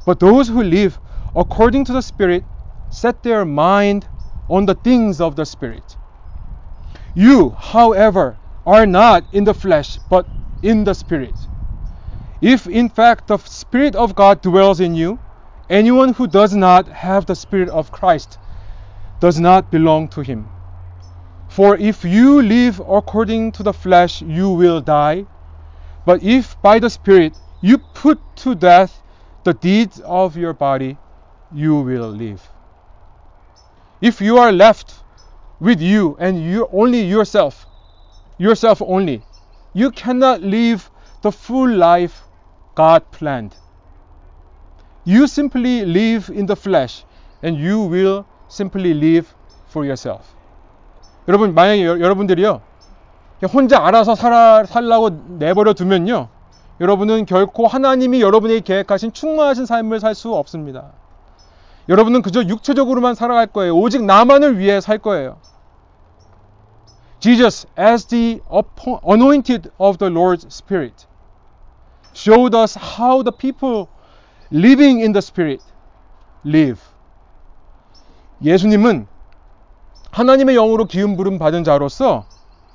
But 0.06 0.20
those 0.20 0.48
who 0.48 0.64
live 0.64 1.00
according 1.36 1.86
to 1.86 1.94
the 1.94 2.02
Spirit 2.02 2.44
set 2.90 3.24
their 3.24 3.46
mind 3.46 4.08
on 4.49 4.67
the 4.67 4.75
things 4.75 5.21
of 5.21 5.37
the 5.37 5.45
Spirit. 5.47 5.97
You, 7.15 7.51
however, 7.51 8.37
are 8.67 8.87
not 8.87 9.25
in 9.33 9.45
the 9.45 9.55
flesh, 9.55 9.99
but 10.09 10.29
in 10.63 10.85
the 10.85 10.95
Spirit. 10.95 11.49
If 12.41 12.67
in 12.69 12.89
fact 12.89 13.27
the 13.27 13.39
Spirit 13.39 13.97
of 13.97 14.15
God 14.15 14.43
dwells 14.43 14.81
in 14.81 14.95
you, 14.95 15.19
anyone 15.69 16.13
who 16.13 16.27
does 16.27 16.55
not 16.55 16.87
have 16.89 17.27
the 17.27 17.35
Spirit 17.35 17.69
of 17.71 17.91
Christ 17.91 18.39
does 19.21 19.41
not 19.41 19.71
belong 19.71 20.09
to 20.09 20.21
him. 20.21 20.47
For 21.49 21.77
if 21.77 22.05
you 22.05 22.43
live 22.43 22.81
according 22.81 23.53
to 23.53 23.63
the 23.63 23.73
flesh, 23.73 24.23
you 24.23 24.51
will 24.51 24.81
die. 24.81 25.27
But 26.07 26.23
if 26.23 26.61
by 26.63 26.79
the 26.79 26.91
Spirit 26.91 27.33
you 27.61 27.79
put 27.79 28.21
to 28.37 28.55
death 28.55 29.03
the 29.45 29.55
deeds 29.55 30.01
of 30.01 30.37
your 30.37 30.53
body, 30.53 30.97
you 31.55 31.81
will 31.81 32.09
live. 32.11 32.58
If 34.02 34.22
you 34.22 34.38
are 34.38 34.52
left 34.52 34.96
with 35.60 35.82
you 35.82 36.18
and 36.20 36.42
you 36.44 36.68
only 36.74 37.02
yourself, 37.02 37.66
yourself 38.38 38.82
only, 38.82 39.24
you 39.74 39.92
cannot 39.92 40.42
live 40.42 40.90
the 41.22 41.32
full 41.32 41.70
life 41.70 42.28
God 42.76 43.04
planned. 43.12 43.56
You 45.06 45.28
simply 45.28 45.86
live 45.86 46.30
in 46.30 46.46
the 46.46 46.56
flesh 46.56 47.06
and 47.42 47.58
you 47.58 47.82
will 47.90 48.26
simply 48.48 48.94
live 48.94 49.34
for 49.68 49.86
yourself. 49.86 50.36
여러분 51.28 51.54
만약에 51.54 51.86
여, 51.86 52.00
여러분들이요 52.00 52.62
혼자 53.54 53.86
알아서 53.86 54.16
살아, 54.16 54.66
살라고 54.66 55.10
내버려 55.40 55.74
두면요 55.74 56.28
여러분은 56.82 57.26
결코 57.26 57.68
하나님이 57.68 58.22
여러분에게 58.22 58.62
계획하신 58.62 59.14
충만하신 59.14 59.66
삶을 59.66 60.00
살 60.00 60.16
수 60.16 60.34
없습니다. 60.34 60.92
여러분은 61.89 62.23
그저 62.23 62.43
육체적으로만 62.43 63.15
살아갈 63.15 63.47
거예요. 63.47 63.77
오직 63.77 64.05
나만을 64.05 64.59
위해 64.59 64.81
살 64.81 64.99
거예요. 64.99 65.39
Jesus, 67.21 67.67
as 67.77 68.07
the 68.07 68.41
anointed 69.05 69.71
of 69.79 69.99
the 69.99 70.13
Lord's 70.13 70.47
Spirit, 70.47 71.07
showed 72.15 72.57
us 72.57 72.79
how 72.79 73.25
the 73.25 73.33
people 73.37 73.89
living 74.53 75.01
in 75.01 75.13
the 75.13 75.19
Spirit 75.19 75.63
live. 76.45 76.81
예수님은 78.43 79.07
하나님의 80.11 80.55
영으로 80.55 80.85
기름 80.85 81.17
부름 81.17 81.39
받은 81.39 81.65
자로서 81.65 82.27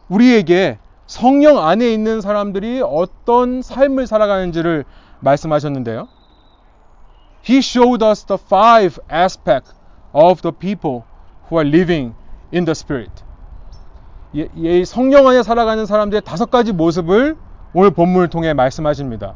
우리에게 0.09 0.77
성령 1.07 1.59
안에 1.59 1.93
있는 1.93 2.19
사람들이 2.19 2.81
어떤 2.83 3.61
삶을 3.61 4.07
살아가는지를 4.07 4.85
말씀하셨는데요. 5.19 6.07
He 7.45 7.57
showed 7.57 8.01
us 8.03 8.25
the 8.25 8.37
five 8.37 8.99
aspects 9.09 9.73
of 10.13 10.41
the 10.41 10.51
people 10.51 11.03
who 11.49 11.57
are 11.57 11.69
living 11.69 12.15
in 12.53 12.65
the 12.65 12.71
Spirit. 12.71 13.23
예, 14.35 14.47
예, 14.57 14.85
성령 14.85 15.27
안에 15.27 15.43
살아가는 15.43 15.85
사람들의 15.85 16.21
다섯 16.21 16.49
가지 16.49 16.71
모습을 16.71 17.35
오늘 17.73 17.91
본문을 17.91 18.29
통해 18.29 18.53
말씀하십니다. 18.53 19.35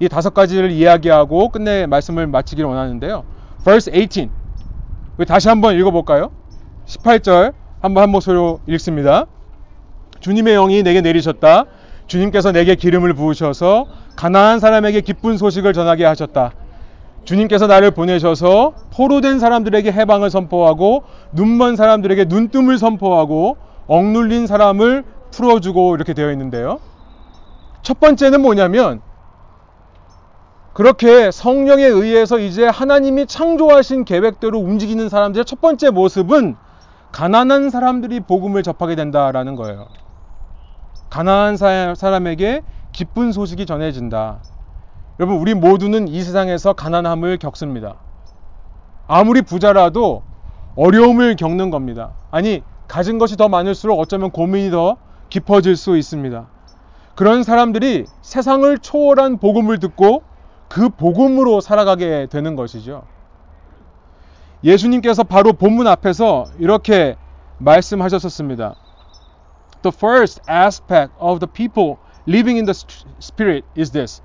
이 0.00 0.08
다섯 0.08 0.32
가지를 0.32 0.70
이야기하고 0.70 1.48
끝내 1.48 1.86
말씀을 1.86 2.26
마치기를 2.28 2.68
원하는데요. 2.68 3.24
Verse 3.64 3.92
18. 3.92 4.30
다시 5.26 5.48
한번 5.48 5.74
읽어볼까요? 5.76 6.30
18절 6.86 7.54
한번 7.80 8.04
한 8.04 8.10
목소리로 8.10 8.60
읽습니다. 8.68 9.26
주님의 10.20 10.54
영이 10.54 10.82
내게 10.82 11.00
내리셨다. 11.00 11.64
주님께서 12.06 12.52
내게 12.52 12.74
기름을 12.74 13.14
부으셔서 13.14 13.86
가나안 14.16 14.60
사람에게 14.60 15.00
기쁜 15.00 15.36
소식을 15.36 15.72
전하게 15.72 16.04
하셨다. 16.04 16.52
주님께서 17.28 17.66
나를 17.66 17.90
보내셔서 17.90 18.72
포로된 18.90 19.38
사람들에게 19.38 19.92
해방을 19.92 20.30
선포하고 20.30 21.02
눈먼 21.32 21.76
사람들에게 21.76 22.24
눈뜸을 22.24 22.78
선포하고 22.78 23.58
억눌린 23.86 24.46
사람을 24.46 25.04
풀어주고 25.30 25.94
이렇게 25.94 26.14
되어 26.14 26.32
있는데요. 26.32 26.80
첫 27.82 28.00
번째는 28.00 28.40
뭐냐면 28.40 29.02
그렇게 30.72 31.30
성령에 31.30 31.84
의해서 31.84 32.38
이제 32.38 32.66
하나님이 32.66 33.26
창조하신 33.26 34.06
계획대로 34.06 34.58
움직이는 34.58 35.10
사람들의 35.10 35.44
첫 35.44 35.60
번째 35.60 35.90
모습은 35.90 36.56
가난한 37.12 37.68
사람들이 37.68 38.20
복음을 38.20 38.62
접하게 38.62 38.94
된다라는 38.94 39.54
거예요. 39.54 39.88
가난한 41.10 41.94
사람에게 41.94 42.62
기쁜 42.92 43.32
소식이 43.32 43.66
전해진다. 43.66 44.38
여러분, 45.20 45.38
우리 45.38 45.52
모두는 45.54 46.06
이 46.06 46.22
세상에서 46.22 46.74
가난함을 46.74 47.38
겪습니다. 47.38 47.96
아무리 49.08 49.42
부자라도 49.42 50.22
어려움을 50.76 51.34
겪는 51.34 51.70
겁니다. 51.70 52.12
아니, 52.30 52.62
가진 52.86 53.18
것이 53.18 53.36
더 53.36 53.48
많을수록 53.48 53.98
어쩌면 53.98 54.30
고민이 54.30 54.70
더 54.70 54.96
깊어질 55.28 55.74
수 55.74 55.96
있습니다. 55.96 56.46
그런 57.16 57.42
사람들이 57.42 58.06
세상을 58.22 58.78
초월한 58.78 59.38
복음을 59.38 59.80
듣고 59.80 60.22
그 60.68 60.88
복음으로 60.88 61.60
살아가게 61.60 62.28
되는 62.30 62.54
것이죠. 62.54 63.02
예수님께서 64.62 65.24
바로 65.24 65.52
본문 65.52 65.88
앞에서 65.88 66.46
이렇게 66.60 67.16
말씀하셨었습니다. 67.58 68.76
The 69.82 69.92
first 69.92 70.40
aspect 70.48 71.12
of 71.18 71.40
the 71.40 71.52
people 71.52 71.96
living 72.28 72.56
in 72.56 72.66
the 72.66 72.74
spirit 73.20 73.66
is 73.76 73.90
this. 73.90 74.22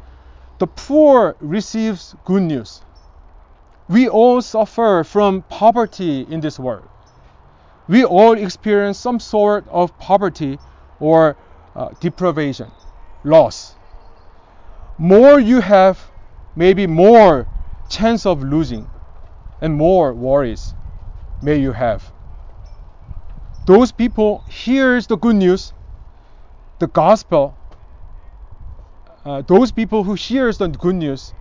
The 0.63 0.67
poor 0.67 1.35
receives 1.41 2.15
good 2.23 2.43
news. 2.43 2.81
We 3.89 4.07
all 4.07 4.41
suffer 4.41 5.03
from 5.03 5.41
poverty 5.49 6.21
in 6.21 6.39
this 6.39 6.57
world. 6.57 6.87
We 7.89 8.05
all 8.05 8.31
experience 8.31 8.97
some 8.97 9.19
sort 9.19 9.67
of 9.67 9.91
poverty 9.99 10.59
or 11.01 11.35
uh, 11.75 11.89
deprivation, 11.99 12.71
loss. 13.25 13.75
More 14.97 15.37
you 15.37 15.59
have, 15.59 15.99
maybe 16.55 16.87
more 16.87 17.45
chance 17.89 18.25
of 18.25 18.41
losing, 18.41 18.89
and 19.59 19.75
more 19.75 20.13
worries 20.13 20.73
may 21.41 21.57
you 21.57 21.73
have. 21.73 22.09
Those 23.65 23.91
people 23.91 24.45
hears 24.47 25.07
the 25.07 25.17
good 25.17 25.35
news, 25.35 25.73
the 26.79 26.87
gospel 26.87 27.53
Uh, 29.24 29.42
those 29.42 29.72
people 29.72 30.04
who 30.04 30.14
hears 30.14 30.58
the 30.58 30.68
good 30.68 30.94
news 30.94 31.34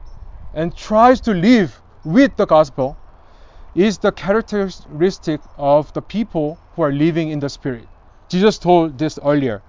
and 0.54 0.76
tries 0.76 1.22
to 1.22 1.34
live 1.34 1.82
with 2.04 2.36
the 2.36 2.46
gospel 2.46 2.98
is 3.76 4.00
the 4.00 4.12
characteristic 4.12 5.40
of 5.58 5.94
the 5.94 6.02
people 6.02 6.58
who 6.76 6.82
are 6.82 6.92
living 6.92 7.30
in 7.30 7.40
the 7.40 7.50
spirit. 7.50 7.88
Jesus 8.30 8.58
told 8.58 8.98
this 8.98 9.20
earlier. 9.24 9.62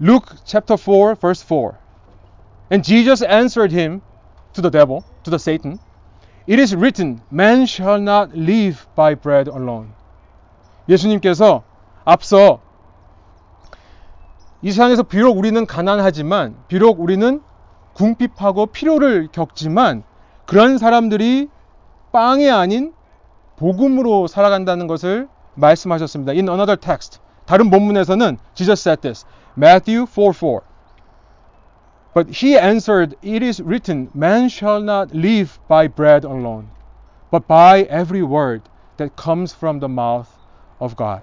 Luke 0.00 0.32
chapter 0.46 0.76
4 0.76 1.14
verse 1.16 1.42
4. 1.42 1.78
And 2.70 2.82
Jesus 2.82 3.22
answered 3.22 3.70
him 3.72 4.02
to 4.54 4.60
the 4.60 4.70
devil, 4.70 5.04
to 5.24 5.30
the 5.30 5.38
Satan, 5.38 5.78
it 6.46 6.58
is 6.58 6.74
written, 6.74 7.20
man 7.30 7.66
shall 7.66 8.00
not 8.00 8.34
live 8.34 8.86
by 8.96 9.14
bread 9.14 9.46
alone. 9.48 9.92
예수님께서 10.88 11.62
앞서 12.04 12.60
이 14.65 14.71
세상에서 14.71 15.03
비록 15.03 15.37
우리는 15.37 15.63
가난하지만, 15.67 16.55
비록 16.67 16.99
우리는 16.99 17.39
궁핍하고 17.93 18.65
필요를 18.65 19.27
겪지만, 19.31 20.01
그런 20.47 20.79
사람들이 20.79 21.51
빵이 22.11 22.49
아닌 22.49 22.91
복음으로 23.57 24.25
살아간다는 24.25 24.87
것을 24.87 25.27
말씀하셨습니다. 25.53 26.31
In 26.31 26.49
another 26.49 26.75
text, 26.75 27.19
다른 27.45 27.69
본문에서는 27.69 28.39
Jesus 28.55 28.81
said 28.81 29.01
this, 29.01 29.23
Matthew 29.55 30.07
4:4. 30.07 30.61
But 32.15 32.31
he 32.31 32.57
answered, 32.57 33.15
It 33.21 33.45
is 33.45 33.61
written, 33.61 34.09
Man 34.15 34.45
shall 34.45 34.81
not 34.81 35.15
live 35.15 35.59
by 35.69 35.87
bread 35.87 36.25
alone, 36.25 36.69
but 37.29 37.45
by 37.47 37.81
every 37.87 38.23
word 38.23 38.63
that 38.97 39.15
comes 39.15 39.53
from 39.53 39.79
the 39.79 39.89
mouth 39.89 40.29
of 40.79 40.95
God. 40.95 41.21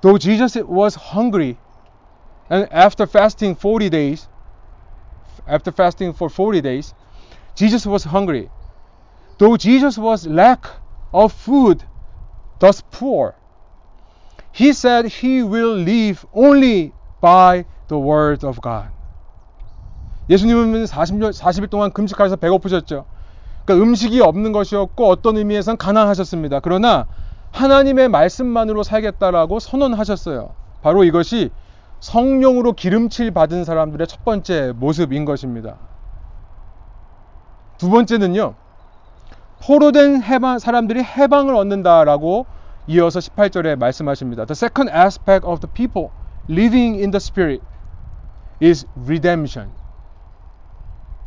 Though 0.00 0.16
Jesus 0.16 0.54
was 0.62 1.10
hungry, 1.10 1.58
and 2.50 2.68
after 2.72 3.06
fasting 3.06 3.54
40 3.54 3.88
days, 3.88 4.28
after 5.46 5.72
fasting 5.72 6.12
for 6.12 6.28
40 6.28 6.60
days, 6.60 6.94
Jesus 7.54 7.86
was 7.86 8.04
hungry. 8.04 8.50
Though 9.38 9.56
Jesus 9.56 9.98
was 9.98 10.26
lack 10.26 10.66
of 11.12 11.32
food, 11.32 11.82
thus 12.58 12.82
poor, 12.90 13.34
he 14.52 14.72
said 14.72 15.06
he 15.06 15.42
will 15.42 15.74
live 15.74 16.24
only 16.32 16.92
by 17.20 17.64
the 17.88 17.98
word 17.98 18.44
of 18.44 18.60
God. 18.60 18.90
예수님은 20.30 20.84
40일, 20.84 21.32
40일 21.32 21.70
동안 21.70 21.92
금식하셔서 21.92 22.36
배고프셨죠. 22.36 23.04
그러니까 23.64 23.84
음식이 23.84 24.20
없는 24.20 24.52
것이었고 24.52 25.08
어떤 25.08 25.36
의미에선 25.36 25.76
가난하셨습니다. 25.76 26.60
그러나 26.60 27.06
하나님의 27.50 28.08
말씀만으로 28.08 28.82
살겠다라고 28.82 29.58
선언하셨어요. 29.58 30.54
바로 30.82 31.04
이것이 31.04 31.50
성령으로 32.04 32.74
기름칠 32.74 33.30
받은 33.30 33.64
사람들의 33.64 34.06
첫 34.06 34.22
번째 34.26 34.74
모습인 34.76 35.24
것입니다. 35.24 35.78
두 37.78 37.88
번째는요. 37.88 38.54
포로된 39.62 40.22
해방, 40.22 40.58
사람들이 40.58 41.02
해방을 41.02 41.54
얻는다라고 41.54 42.44
이어서 42.88 43.20
18절에 43.20 43.76
말씀하십니다. 43.76 44.44
The 44.44 44.52
second 44.52 44.94
aspect 44.94 45.46
of 45.46 45.60
the 45.60 45.72
people 45.72 46.10
living 46.46 46.98
in 46.98 47.10
the 47.10 47.16
spirit 47.16 47.64
is 48.62 48.86
redemption. 49.06 49.70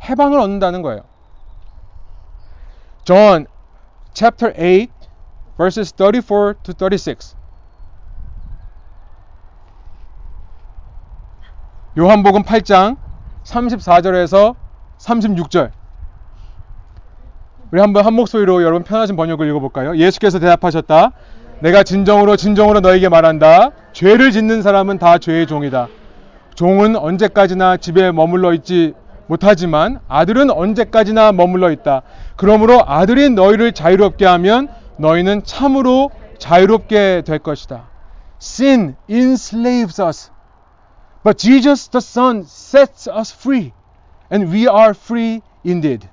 해방을 0.07 0.39
얻는다는 0.39 0.83
거예요. 0.83 1.01
John 3.03 3.47
chapter 4.13 4.53
8 4.55 4.91
verses 5.57 5.91
34 5.97 6.53
to 6.61 6.75
36. 6.77 7.35
요한복음 11.97 12.43
8장 12.43 12.95
34절에서 13.43 14.55
36절. 14.99 15.71
우리 17.71 17.81
한번 17.81 18.05
한 18.05 18.13
목소리로 18.13 18.61
여러분 18.61 18.83
편하신 18.83 19.15
번역을 19.15 19.49
읽어볼까요? 19.49 19.97
예수께서 19.97 20.37
대답하셨다. 20.37 21.11
내가 21.61 21.81
진정으로 21.81 22.35
진정으로 22.35 22.81
너에게 22.81 23.09
말한다. 23.09 23.71
죄를 23.93 24.31
짓는 24.31 24.61
사람은 24.61 24.99
다 24.99 25.17
죄의 25.17 25.47
종이다. 25.47 25.87
종은 26.53 26.95
언제까지나 26.95 27.77
집에 27.77 28.11
머물러 28.11 28.53
있지 28.53 28.93
못하지만 29.25 29.99
아들은 30.07 30.51
언제까지나 30.51 31.31
머물러 31.31 31.71
있다. 31.71 32.03
그러므로 32.35 32.83
아들이 32.85 33.31
너희를 33.31 33.71
자유롭게 33.71 34.23
하면 34.23 34.67
너희는 34.97 35.41
참으로 35.45 36.11
자유롭게 36.37 37.23
될 37.25 37.39
것이다. 37.39 37.89
Sin 38.39 38.97
enslaves 39.09 39.99
us, 39.99 40.29
but 41.23 41.37
Jesus 41.37 41.89
the 41.89 42.01
Son 42.01 42.43
sets 42.43 43.07
us 43.07 43.33
free, 43.33 43.73
and 44.31 44.51
we 44.51 44.67
are 44.67 44.91
free 44.91 45.41
indeed. 45.65 46.07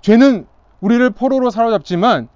죄는 0.00 0.46
우리를 0.80 1.10
포로로 1.10 1.50
사로잡지만 1.50 2.28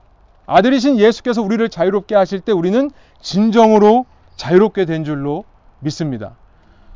아들이신 0.46 0.98
예수께서 0.98 1.42
우리를 1.42 1.68
자유롭게 1.68 2.14
하실 2.14 2.40
때 2.40 2.52
우리는 2.52 2.90
진정으로 3.20 4.06
자유롭게 4.36 4.84
된 4.84 5.04
줄로 5.04 5.44
믿습니다. 5.80 6.36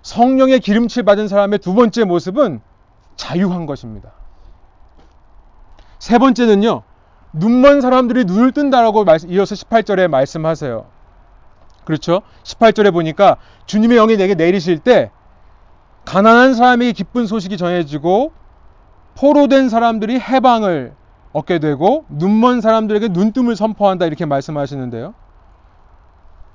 성령의 0.03 0.61
기름칠 0.61 1.03
받은 1.03 1.29
사람의 1.29 1.59
두 1.59 1.75
번째 1.75 2.05
모습은 2.05 2.61
자유한 3.17 3.67
것입니다. 3.67 4.13
세 5.99 6.19
번째는요, 6.19 6.83
눈먼 7.33 7.81
사람들이 7.81 8.25
눈을 8.25 8.53
뜬다라고 8.53 9.05
이어서 9.29 9.55
18절에 9.55 10.09
말씀하세요. 10.09 10.87
그렇죠? 11.91 12.23
18절에 12.45 12.93
보니까 12.93 13.37
주님의 13.67 13.99
영이 13.99 14.17
내게 14.17 14.37
내리실 14.37 14.79
때 14.79 15.11
가난한 16.05 16.55
사람에게 16.55 16.93
기쁜 16.93 17.27
소식이 17.27 17.57
전해지고 17.57 18.33
포로된 19.17 19.69
사람들이 19.69 20.21
해방을 20.21 20.95
얻게 21.33 21.59
되고 21.59 22.05
눈먼 22.09 22.61
사람들에게 22.61 23.09
눈뜸을 23.09 23.57
선포한다 23.57 24.07
이렇게 24.07 24.25
말씀하시는데요. 24.25 25.15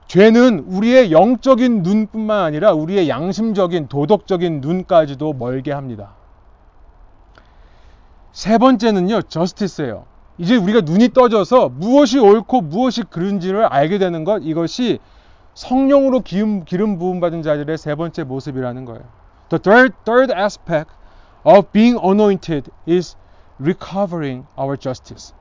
죄는 0.08 0.66
우리의 0.68 1.12
영적인 1.12 1.84
눈뿐만 1.84 2.40
아니라 2.40 2.72
우리의 2.72 3.10
양심적인 3.10 3.88
도덕적인 3.88 4.62
눈까지도 4.62 5.34
멀게 5.34 5.74
합니다. 5.74 6.14
세 8.32 8.58
번째는요, 8.58 9.24
저스티스예요. 9.24 10.06
이제 10.38 10.58
우리가 10.58 10.82
눈이 10.82 11.10
떠져서 11.10 11.70
무엇이 11.70 12.20
옳고 12.20 12.62
무엇이 12.62 13.04
그른지를 13.04 13.66
알게 13.66 13.98
되는 13.98 14.26
것, 14.26 14.40
이것이 14.44 15.00
성령으로 15.55 16.21
기름, 16.21 16.65
기름 16.65 16.99
부음 16.99 17.21
받은 17.21 17.43
자들의 17.43 17.77
세 17.77 17.95
번째 17.95 18.25
모습이라는 18.25 18.85
거예요. 18.85 19.03
The 19.51 19.59
third, 19.59 19.95
third 20.05 20.33
aspect 20.33 20.91
of 21.45 21.71
being 21.73 21.99
anointed 22.03 22.71
is 22.87 23.17
recovering 23.59 24.47
our 24.57 24.77
justice. 24.77 25.35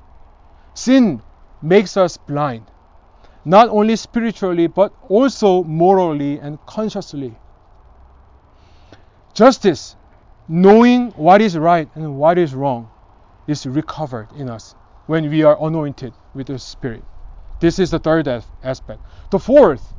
Sin 0.74 1.22
makes 1.62 1.96
us 1.96 2.18
blind, 2.18 2.66
not 3.46 3.70
only 3.70 3.96
spiritually, 3.96 4.68
but 4.68 4.92
also 5.08 5.64
morally 5.64 6.40
and 6.40 6.58
consciously. 6.66 7.38
Justice, 9.34 9.96
knowing 10.48 11.12
what 11.12 11.42
is 11.42 11.58
right 11.58 11.88
and 11.96 12.18
what 12.18 12.38
is 12.38 12.54
wrong, 12.54 12.90
is 13.48 13.66
recovered 13.66 14.28
in 14.36 14.50
us 14.50 14.76
when 15.08 15.30
we 15.30 15.44
are 15.44 15.58
anointed 15.62 16.14
with 16.34 16.48
the 16.48 16.60
Spirit. 16.60 17.04
This 17.60 17.80
is 17.80 17.92
the 17.92 18.00
third 18.00 18.28
aspect. 18.64 19.02
The 19.32 19.40
fourth 19.40 19.94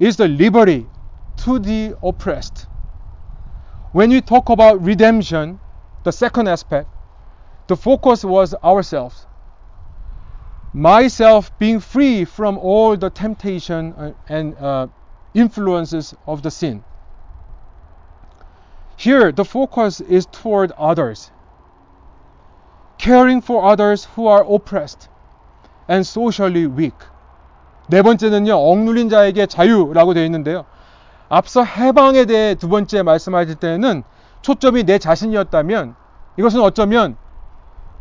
is 0.00 0.16
the 0.16 0.26
liberty 0.26 0.86
to 1.36 1.58
the 1.58 1.94
oppressed. 2.02 2.66
When 3.92 4.10
we 4.10 4.22
talk 4.22 4.48
about 4.48 4.82
redemption, 4.82 5.60
the 6.04 6.10
second 6.10 6.48
aspect, 6.48 6.88
the 7.68 7.76
focus 7.76 8.24
was 8.24 8.54
ourselves. 8.64 9.26
Myself 10.72 11.56
being 11.58 11.80
free 11.80 12.24
from 12.24 12.56
all 12.58 12.96
the 12.96 13.10
temptation 13.10 14.14
and 14.28 14.56
uh, 14.56 14.86
influences 15.34 16.14
of 16.26 16.42
the 16.42 16.50
sin. 16.50 16.82
Here, 18.96 19.32
the 19.32 19.44
focus 19.44 20.00
is 20.00 20.26
toward 20.26 20.72
others, 20.72 21.30
caring 22.98 23.40
for 23.40 23.64
others 23.64 24.04
who 24.04 24.26
are 24.26 24.44
oppressed 24.44 25.08
and 25.88 26.06
socially 26.06 26.66
weak. 26.66 26.94
네 27.90 28.02
번째는요, 28.02 28.54
억눌린 28.54 29.08
자에게 29.08 29.46
자유라고 29.46 30.14
되어 30.14 30.24
있는데요. 30.24 30.64
앞서 31.28 31.62
해방에 31.64 32.24
대해 32.24 32.54
두 32.54 32.68
번째 32.68 33.02
말씀하실 33.02 33.56
때는 33.56 34.02
초점이 34.42 34.84
내 34.84 34.98
자신이었다면 34.98 35.94
이것은 36.38 36.60
어쩌면 36.60 37.16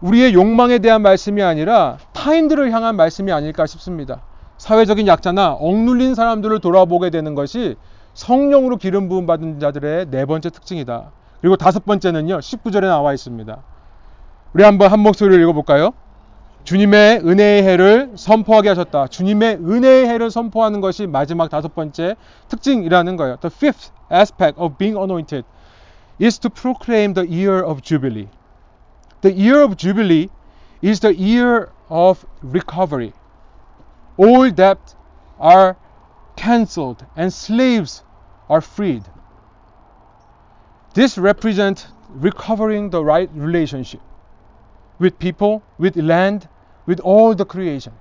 우리의 0.02 0.34
욕망에 0.34 0.80
대한 0.80 1.02
말씀이 1.02 1.42
아니라 1.44 1.98
타인들을 2.14 2.72
향한 2.72 2.96
말씀이 2.96 3.32
아닐까 3.32 3.66
싶습니다. 3.66 4.22
사회적인 4.58 5.08
약자나 5.08 5.54
억눌린 5.54 6.16
사람들을 6.16 6.60
돌아보게 6.60 7.10
되는 7.10 7.36
것이 7.36 7.76
성령으로 8.14 8.78
기름 8.78 9.10
부음 9.10 9.26
받은 9.26 9.60
자들의 9.60 10.08
네 10.10 10.26
번째 10.26 10.50
특징이다. 10.50 11.12
그리고 11.42 11.56
다섯 11.56 11.86
번째는요. 11.86 12.40
19절에 12.40 12.82
나와 12.82 13.14
있습니다. 13.14 13.58
우리 14.54 14.64
한번 14.64 14.92
한 14.92 15.00
목소리를 15.00 15.42
읽어 15.42 15.54
볼까요? 15.54 15.92
주님의 16.69 17.21
은혜의 17.21 17.63
해를 17.63 18.13
선포하게 18.17 18.71
하셨다. 18.71 19.09
주님의 19.09 19.57
은혜의 19.57 20.09
해를 20.09 20.31
선포하는 20.31 20.81
것이 20.81 21.07
마지막 21.07 21.51
다섯 21.51 21.75
번째 21.75 22.17
특징이라는 22.49 23.17
거예요. 23.17 23.37
The 23.37 23.53
fifth 23.55 23.93
aspect 24.11 24.59
of 24.59 24.79
being 24.79 24.97
anointed 24.97 25.45
is 26.19 26.39
to 26.39 26.49
proclaim 26.49 27.13
the 27.13 27.29
year 27.29 27.63
of 27.63 27.83
Jubilee. 27.83 28.29
The 29.21 29.35
year 29.35 29.63
of 29.63 29.77
Jubilee 29.77 30.29
is 30.83 31.01
the 31.01 31.15
year 31.15 31.69
of 31.91 32.25
recovery. 32.43 33.13
All 34.17 34.51
debt 34.51 34.95
are 35.39 35.77
cancelled 36.37 37.05
and 37.15 37.31
slaves 37.31 38.03
are 38.49 38.63
freed. 38.63 39.03
This 40.95 41.19
represents 41.19 41.89
recovering 42.09 42.91
the 42.91 43.05
right 43.05 43.29
relationship 43.35 44.01
with 44.99 45.19
people, 45.19 45.63
with 45.79 45.97
land, 45.97 46.49
with 46.90 47.02
all 47.06 47.36
the 47.36 47.46
creation. 47.50 47.96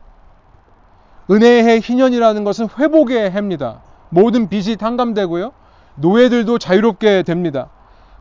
은혜의 1.31 1.65
해 1.65 1.79
희년이라는 1.79 2.43
것은 2.43 2.69
회복의 2.79 3.31
해입니다. 3.31 3.83
모든 4.09 4.49
빚이 4.49 4.77
탕감되고요. 4.77 5.53
노예들도 5.97 6.59
자유롭게 6.59 7.23
됩니다. 7.23 7.69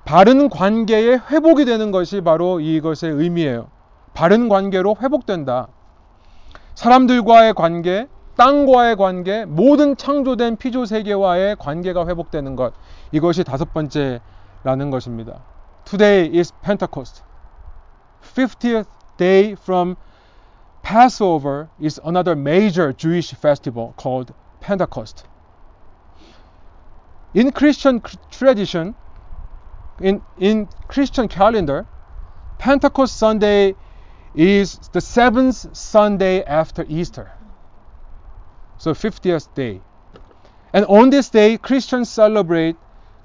바른 0.03 0.49
관계의 0.49 1.21
회복이 1.29 1.65
되는 1.65 1.91
것이 1.91 2.21
바로 2.21 2.59
이것의 2.59 3.13
의미예요. 3.13 3.67
바른 4.13 4.49
관계로 4.49 4.97
회복된다. 5.01 5.67
사람들과의 6.75 7.53
관계, 7.53 8.07
땅과의 8.35 8.95
관계, 8.97 9.45
모든 9.45 9.97
창조된 9.97 10.57
피조 10.57 10.85
세계와의 10.85 11.55
관계가 11.57 12.07
회복되는 12.07 12.55
것. 12.55 12.73
이것이 13.11 13.43
다섯 13.43 13.73
번째라는 13.73 14.91
것입니다. 14.91 15.39
Today 15.85 16.37
is 16.37 16.53
Pentecost. 16.63 17.23
50th 18.35 18.85
day 19.17 19.53
from 19.53 19.95
Passover 20.87 21.69
is 21.81 21.99
another 22.05 22.33
major 22.33 22.93
Jewish 22.93 23.31
festival 23.31 23.93
called 23.97 24.33
Pentecost. 24.61 25.25
In 27.33 27.51
Christian 27.51 28.01
tradition, 28.31 28.95
in, 29.99 30.21
in 30.37 30.69
Christian 30.87 31.27
calendar, 31.27 31.85
Pentecost 32.57 33.17
Sunday 33.17 33.75
is 34.33 34.79
the 34.93 35.01
seventh 35.01 35.75
Sunday 35.75 36.41
after 36.45 36.85
Easter. 36.87 37.33
So 38.77 38.93
50th 38.93 39.53
day. 39.55 39.81
And 40.71 40.85
on 40.85 41.09
this 41.09 41.29
day, 41.29 41.57
Christians 41.57 42.09
celebrate 42.09 42.77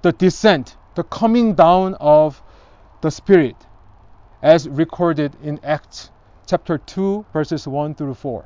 the 0.03 0.11
descent, 0.11 0.77
the 0.97 1.05
coming 1.05 1.55
down 1.55 1.95
of 2.01 2.43
the 3.03 3.13
Spirit, 3.13 3.69
as 4.43 4.69
recorded 4.69 5.37
in 5.45 5.61
Acts 5.63 6.11
chapter 6.53 6.79
2, 6.85 7.25
verses 7.33 7.67
1 7.67 7.95
through 7.95 8.15
4. 8.15 8.43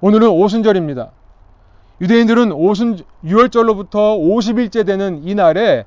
오늘은 0.00 0.28
오순절입니다. 0.28 1.12
유대인들은 2.00 2.50
오순 2.50 2.98
6월절로부터 3.24 4.18
50일째 4.18 4.84
되는 4.84 5.22
이 5.22 5.34
날에 5.36 5.84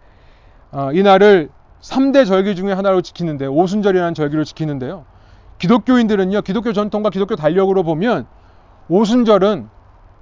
어, 0.72 0.92
이 0.94 1.04
날을 1.04 1.50
3대 1.82 2.26
절기 2.26 2.56
중에 2.56 2.72
하나로 2.72 3.02
지키는데 3.02 3.46
오순절이라는 3.48 4.14
절기를 4.14 4.46
지키는데요. 4.46 5.06
기독교인들은요. 5.58 6.42
기독교 6.42 6.72
전통과 6.72 7.10
기독교 7.10 7.36
달력으로 7.36 7.84
보면 7.84 8.26
오순절은 8.88 9.68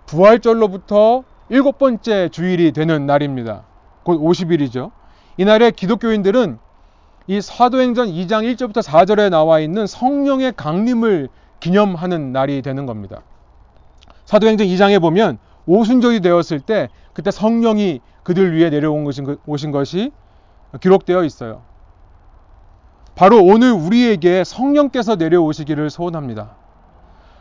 부활절로부터 0.08 1.24
일곱 1.50 1.78
번째 1.78 2.30
주일이 2.30 2.72
되는 2.72 3.06
날입니다. 3.06 3.64
곧 4.04 4.20
50일이죠. 4.20 4.92
이날에 5.38 5.70
기독교인들은 5.70 6.58
이 7.28 7.42
사도행전 7.42 8.08
2장 8.08 8.56
1절부터 8.56 8.82
4절에 8.82 9.30
나와 9.30 9.60
있는 9.60 9.86
성령의 9.86 10.54
강림을 10.56 11.28
기념하는 11.60 12.32
날이 12.32 12.62
되는 12.62 12.86
겁니다. 12.86 13.22
사도행전 14.26 14.66
2장에 14.68 15.02
보면 15.02 15.38
오순절이 15.66 16.22
되었을 16.22 16.62
때 16.62 16.88
그때 17.14 17.30
성령이 17.32 18.00
그들 18.24 18.58
위에 18.58 18.70
내려온 18.70 19.04
것인, 19.04 19.72
것이 19.72 20.12
기록되어 20.80 21.24
있어요. 21.26 21.64
바로 23.16 23.44
오늘 23.44 23.72
우리에게 23.72 24.44
성령께서 24.44 25.16
내려오시기를 25.16 25.90
소원합니다. 25.90 26.56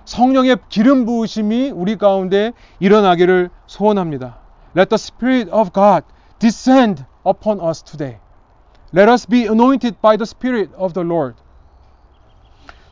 성령의 0.04 0.56
기름 0.68 1.04
부으심이 1.04 1.70
우리 1.70 1.96
가운데 1.96 2.52
일어나기를 2.80 3.50
소원합니다. 3.66 4.38
Let 4.76 4.88
the 4.88 4.94
Spirit 4.94 5.50
of 5.50 5.70
God 5.72 6.04
descend 6.38 7.04
upon 7.24 7.60
us 7.60 7.82
today. 7.82 8.18
Let 8.96 9.10
us 9.10 9.26
be 9.26 9.44
anointed 9.44 10.00
by 10.00 10.16
the 10.16 10.24
Spirit 10.24 10.70
of 10.74 10.94
the 10.94 11.04
Lord. 11.04 11.34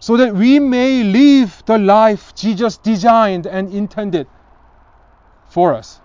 So 0.00 0.18
that 0.18 0.34
we 0.34 0.60
may 0.60 1.02
live 1.02 1.62
the 1.64 1.78
life 1.78 2.34
Jesus 2.34 2.76
designed 2.76 3.46
and 3.46 3.72
intended 3.72 4.26
for 5.48 5.74
us. 5.74 6.02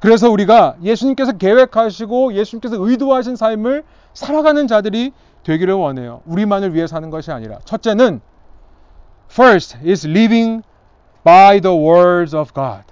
그래서 0.00 0.30
우리가 0.30 0.76
예수님께서 0.80 1.32
계획하시고 1.32 2.32
예수님께서 2.32 2.76
의도하신 2.78 3.36
삶을 3.36 3.84
살아가는 4.14 4.66
자들이 4.66 5.12
되기를 5.42 5.74
원해요. 5.74 6.22
우리만을 6.24 6.72
위해 6.72 6.86
사는 6.86 7.10
것이 7.10 7.30
아니라. 7.30 7.58
첫째는 7.66 8.22
first 9.30 9.76
is 9.84 10.06
living 10.08 10.62
by 11.24 11.60
the 11.60 11.76
words 11.76 12.34
of 12.34 12.54
God. 12.54 12.84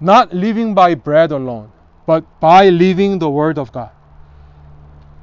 Not 0.00 0.28
living 0.32 0.72
by 0.76 0.94
bread 0.94 1.34
alone, 1.34 1.70
but 2.06 2.24
by 2.38 2.68
living 2.68 3.18
the 3.18 3.32
word 3.32 3.58
of 3.58 3.72
God. 3.72 3.90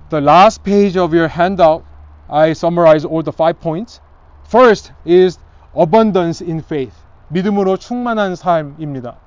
The 0.10 0.22
last 0.22 0.64
page 0.64 0.98
of 0.98 1.14
your 1.14 1.28
handout, 1.28 1.84
I 2.28 2.54
summarize 2.54 3.06
all 3.06 3.22
the 3.22 3.32
five 3.32 3.60
points. 3.60 4.02
First 4.50 4.92
is 5.06 5.38
abundance 5.76 6.42
in 6.42 6.62
faith. 6.62 6.96
믿음으로 7.28 7.78
충만한 7.78 8.36
삶입니다. 8.36 9.18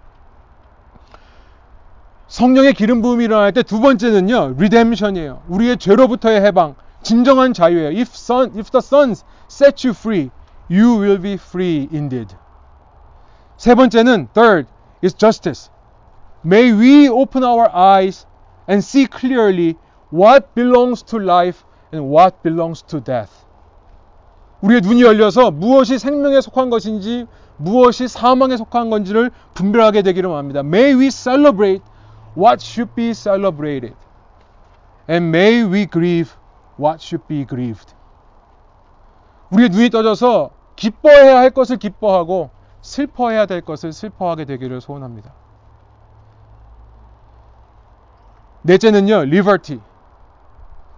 성령의 2.27 2.75
기름 2.75 3.01
부음이 3.03 3.25
일어날 3.25 3.53
때 3.53 3.62
두 3.62 3.79
번째는요, 3.81 4.57
redemption이에요. 4.59 5.42
우리의 5.49 5.77
죄로부터의 5.77 6.40
해방, 6.42 6.75
진정한 7.03 7.53
자유예요. 7.53 7.90
If, 7.90 8.11
son, 8.14 8.51
if 8.59 8.71
the 8.73 8.81
sons 8.83 9.25
set 9.49 9.87
you 9.87 9.95
free. 9.95 10.31
You 10.68 10.99
will 10.99 11.21
be 11.21 11.35
free 11.35 11.88
indeed. 11.92 12.35
세 13.57 13.75
번째는 13.75 14.29
third 14.35 14.66
is 15.05 15.14
justice. 15.14 15.71
May 16.45 16.73
we 16.73 17.09
open 17.09 17.45
our 17.45 17.71
eyes 17.73 18.27
and 18.66 18.83
see 18.83 19.07
clearly 19.07 19.77
what 20.12 20.55
belongs 20.55 21.03
to 21.05 21.18
life 21.18 21.64
and 21.92 22.14
what 22.14 22.37
belongs 22.42 22.83
to 22.83 23.01
death. 23.03 23.46
우리의 24.61 24.81
눈이 24.81 25.03
열려서 25.03 25.51
무엇이 25.51 25.98
생명에 25.98 26.40
속한 26.40 26.70
것인지 26.70 27.27
무엇이 27.57 28.09
사망에 28.09 28.57
속한 28.57 28.90
건지를 28.90 29.31
분별하게 29.55 30.03
되기를 30.03 30.31
원합니다. 30.31 30.61
May 30.61 30.94
we 30.94 31.11
celebrate 31.11 31.85
what 32.37 32.64
should 32.64 32.94
be 32.94 33.11
celebrated. 33.11 33.94
And 35.09 35.29
may 35.29 35.64
we 35.64 35.87
grieve 35.87 36.33
what 36.79 37.05
should 37.05 37.27
be 37.27 37.44
grieved. 37.46 37.94
우리의 39.51 39.68
눈이 39.70 39.90
떠져서 39.90 40.51
기뻐해야 40.77 41.38
할 41.38 41.51
것을 41.51 41.77
기뻐하고 41.77 42.51
슬퍼해야 42.81 43.46
될 43.46 43.61
것을 43.61 43.92
슬퍼하게 43.92 44.44
되기를 44.44 44.81
소원합니다. 44.81 45.33
넷째는요, 48.62 49.14
liberty. 49.22 49.81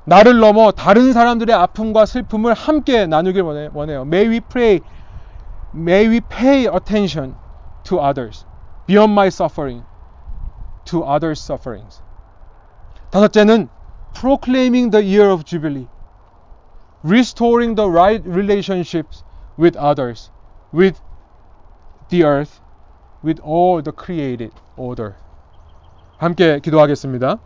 나를 0.06 0.40
넘어 0.40 0.72
다른 0.72 1.14
사람들의 1.14 1.56
아픔과 1.56 2.06
슬픔을 2.06 2.54
함께 2.54 3.06
나누길 3.06 3.44
원해요. 3.44 4.02
May 4.02 4.28
we 4.28 4.40
pray, 4.40 4.80
may 5.74 6.08
we 6.08 6.20
pay 6.20 6.68
attention 6.68 7.36
to 7.84 8.00
others 8.00 8.46
beyond 8.88 9.12
my 9.14 9.28
suffering, 9.28 9.86
to 10.86 11.04
others' 11.04 11.40
sufferings. 11.40 12.02
다섯째는 13.12 13.70
proclaiming 14.14 14.90
the 14.90 15.06
year 15.06 15.30
of 15.30 15.46
jubilee, 15.46 15.88
restoring 17.04 17.76
the 17.76 17.88
right 17.88 18.26
relationships 18.26 19.24
with 19.58 19.78
others, 19.78 20.32
with 20.74 21.00
the 22.10 22.24
earth, 22.24 22.60
with 23.24 23.40
all 23.42 23.84
the 23.84 23.94
created 23.94 24.52
order. 24.76 25.14
함께 26.18 26.60
기도하겠습니다. 26.60 27.38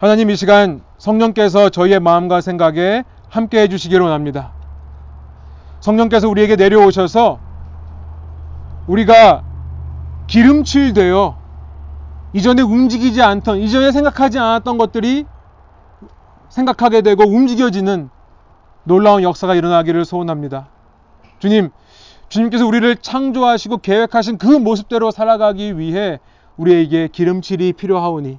하나님 0.00 0.30
이 0.30 0.36
시간 0.36 0.80
성령께서 0.96 1.70
저희의 1.70 1.98
마음과 1.98 2.40
생각에 2.40 3.02
함께 3.28 3.62
해주시기를 3.62 4.00
원합니다. 4.00 4.52
성령께서 5.80 6.28
우리에게 6.28 6.54
내려오셔서 6.54 7.40
우리가 8.86 9.42
기름칠 10.28 10.92
되어 10.92 11.36
이전에 12.32 12.62
움직이지 12.62 13.22
않던, 13.22 13.58
이전에 13.58 13.90
생각하지 13.90 14.38
않았던 14.38 14.78
것들이 14.78 15.26
생각하게 16.48 17.00
되고 17.00 17.24
움직여지는 17.24 18.08
놀라운 18.84 19.24
역사가 19.24 19.56
일어나기를 19.56 20.04
소원합니다. 20.04 20.68
주님, 21.40 21.70
주님께서 22.28 22.64
우리를 22.64 22.96
창조하시고 22.98 23.78
계획하신 23.78 24.38
그 24.38 24.46
모습대로 24.46 25.10
살아가기 25.10 25.76
위해 25.76 26.20
우리에게 26.56 27.08
기름칠이 27.08 27.72
필요하오니 27.72 28.38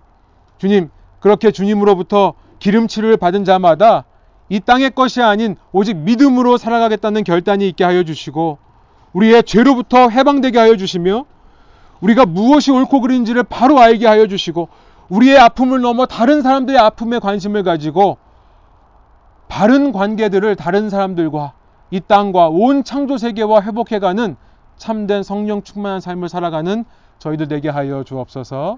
주님, 0.58 0.90
그렇게 1.20 1.52
주님으로부터 1.52 2.34
기름칠을 2.60 3.18
받은 3.18 3.46
자마다 3.46 4.06
이 4.50 4.60
땅의 4.60 4.92
것이 4.92 5.22
아닌 5.22 5.56
오직 5.72 5.96
믿음으로 5.98 6.58
살아가겠다는 6.58 7.24
결단이 7.24 7.68
있게 7.70 7.84
하여 7.84 8.04
주시고 8.04 8.58
우리의 9.14 9.44
죄로부터 9.44 10.10
해방되게 10.10 10.58
하여 10.58 10.76
주시며 10.76 11.26
우리가 12.02 12.26
무엇이 12.26 12.72
옳고 12.72 13.02
그른지를 13.02 13.44
바로 13.44 13.80
알게 13.80 14.08
하여 14.08 14.28
주시고 14.28 14.70
우리의 15.10 15.38
아픔을 15.38 15.82
넘어 15.82 16.06
다른 16.06 16.42
사람들의 16.42 16.80
아픔에 16.80 17.20
관심을 17.20 17.64
가지고 17.64 18.18
바른 19.48 19.92
관계들을 19.92 20.56
다른 20.56 20.90
사람들과 20.90 21.54
이 21.92 22.00
땅과 22.00 22.50
온 22.50 22.84
창조 22.84 23.18
세계와 23.18 23.64
회복해가는 23.64 24.36
참된 24.78 25.24
성령 25.24 25.64
충만한 25.64 26.00
삶을 26.00 26.30
살아가는 26.30 26.86
저희들 27.18 27.48
되게 27.48 27.68
하여 27.68 28.04
주옵소서. 28.04 28.78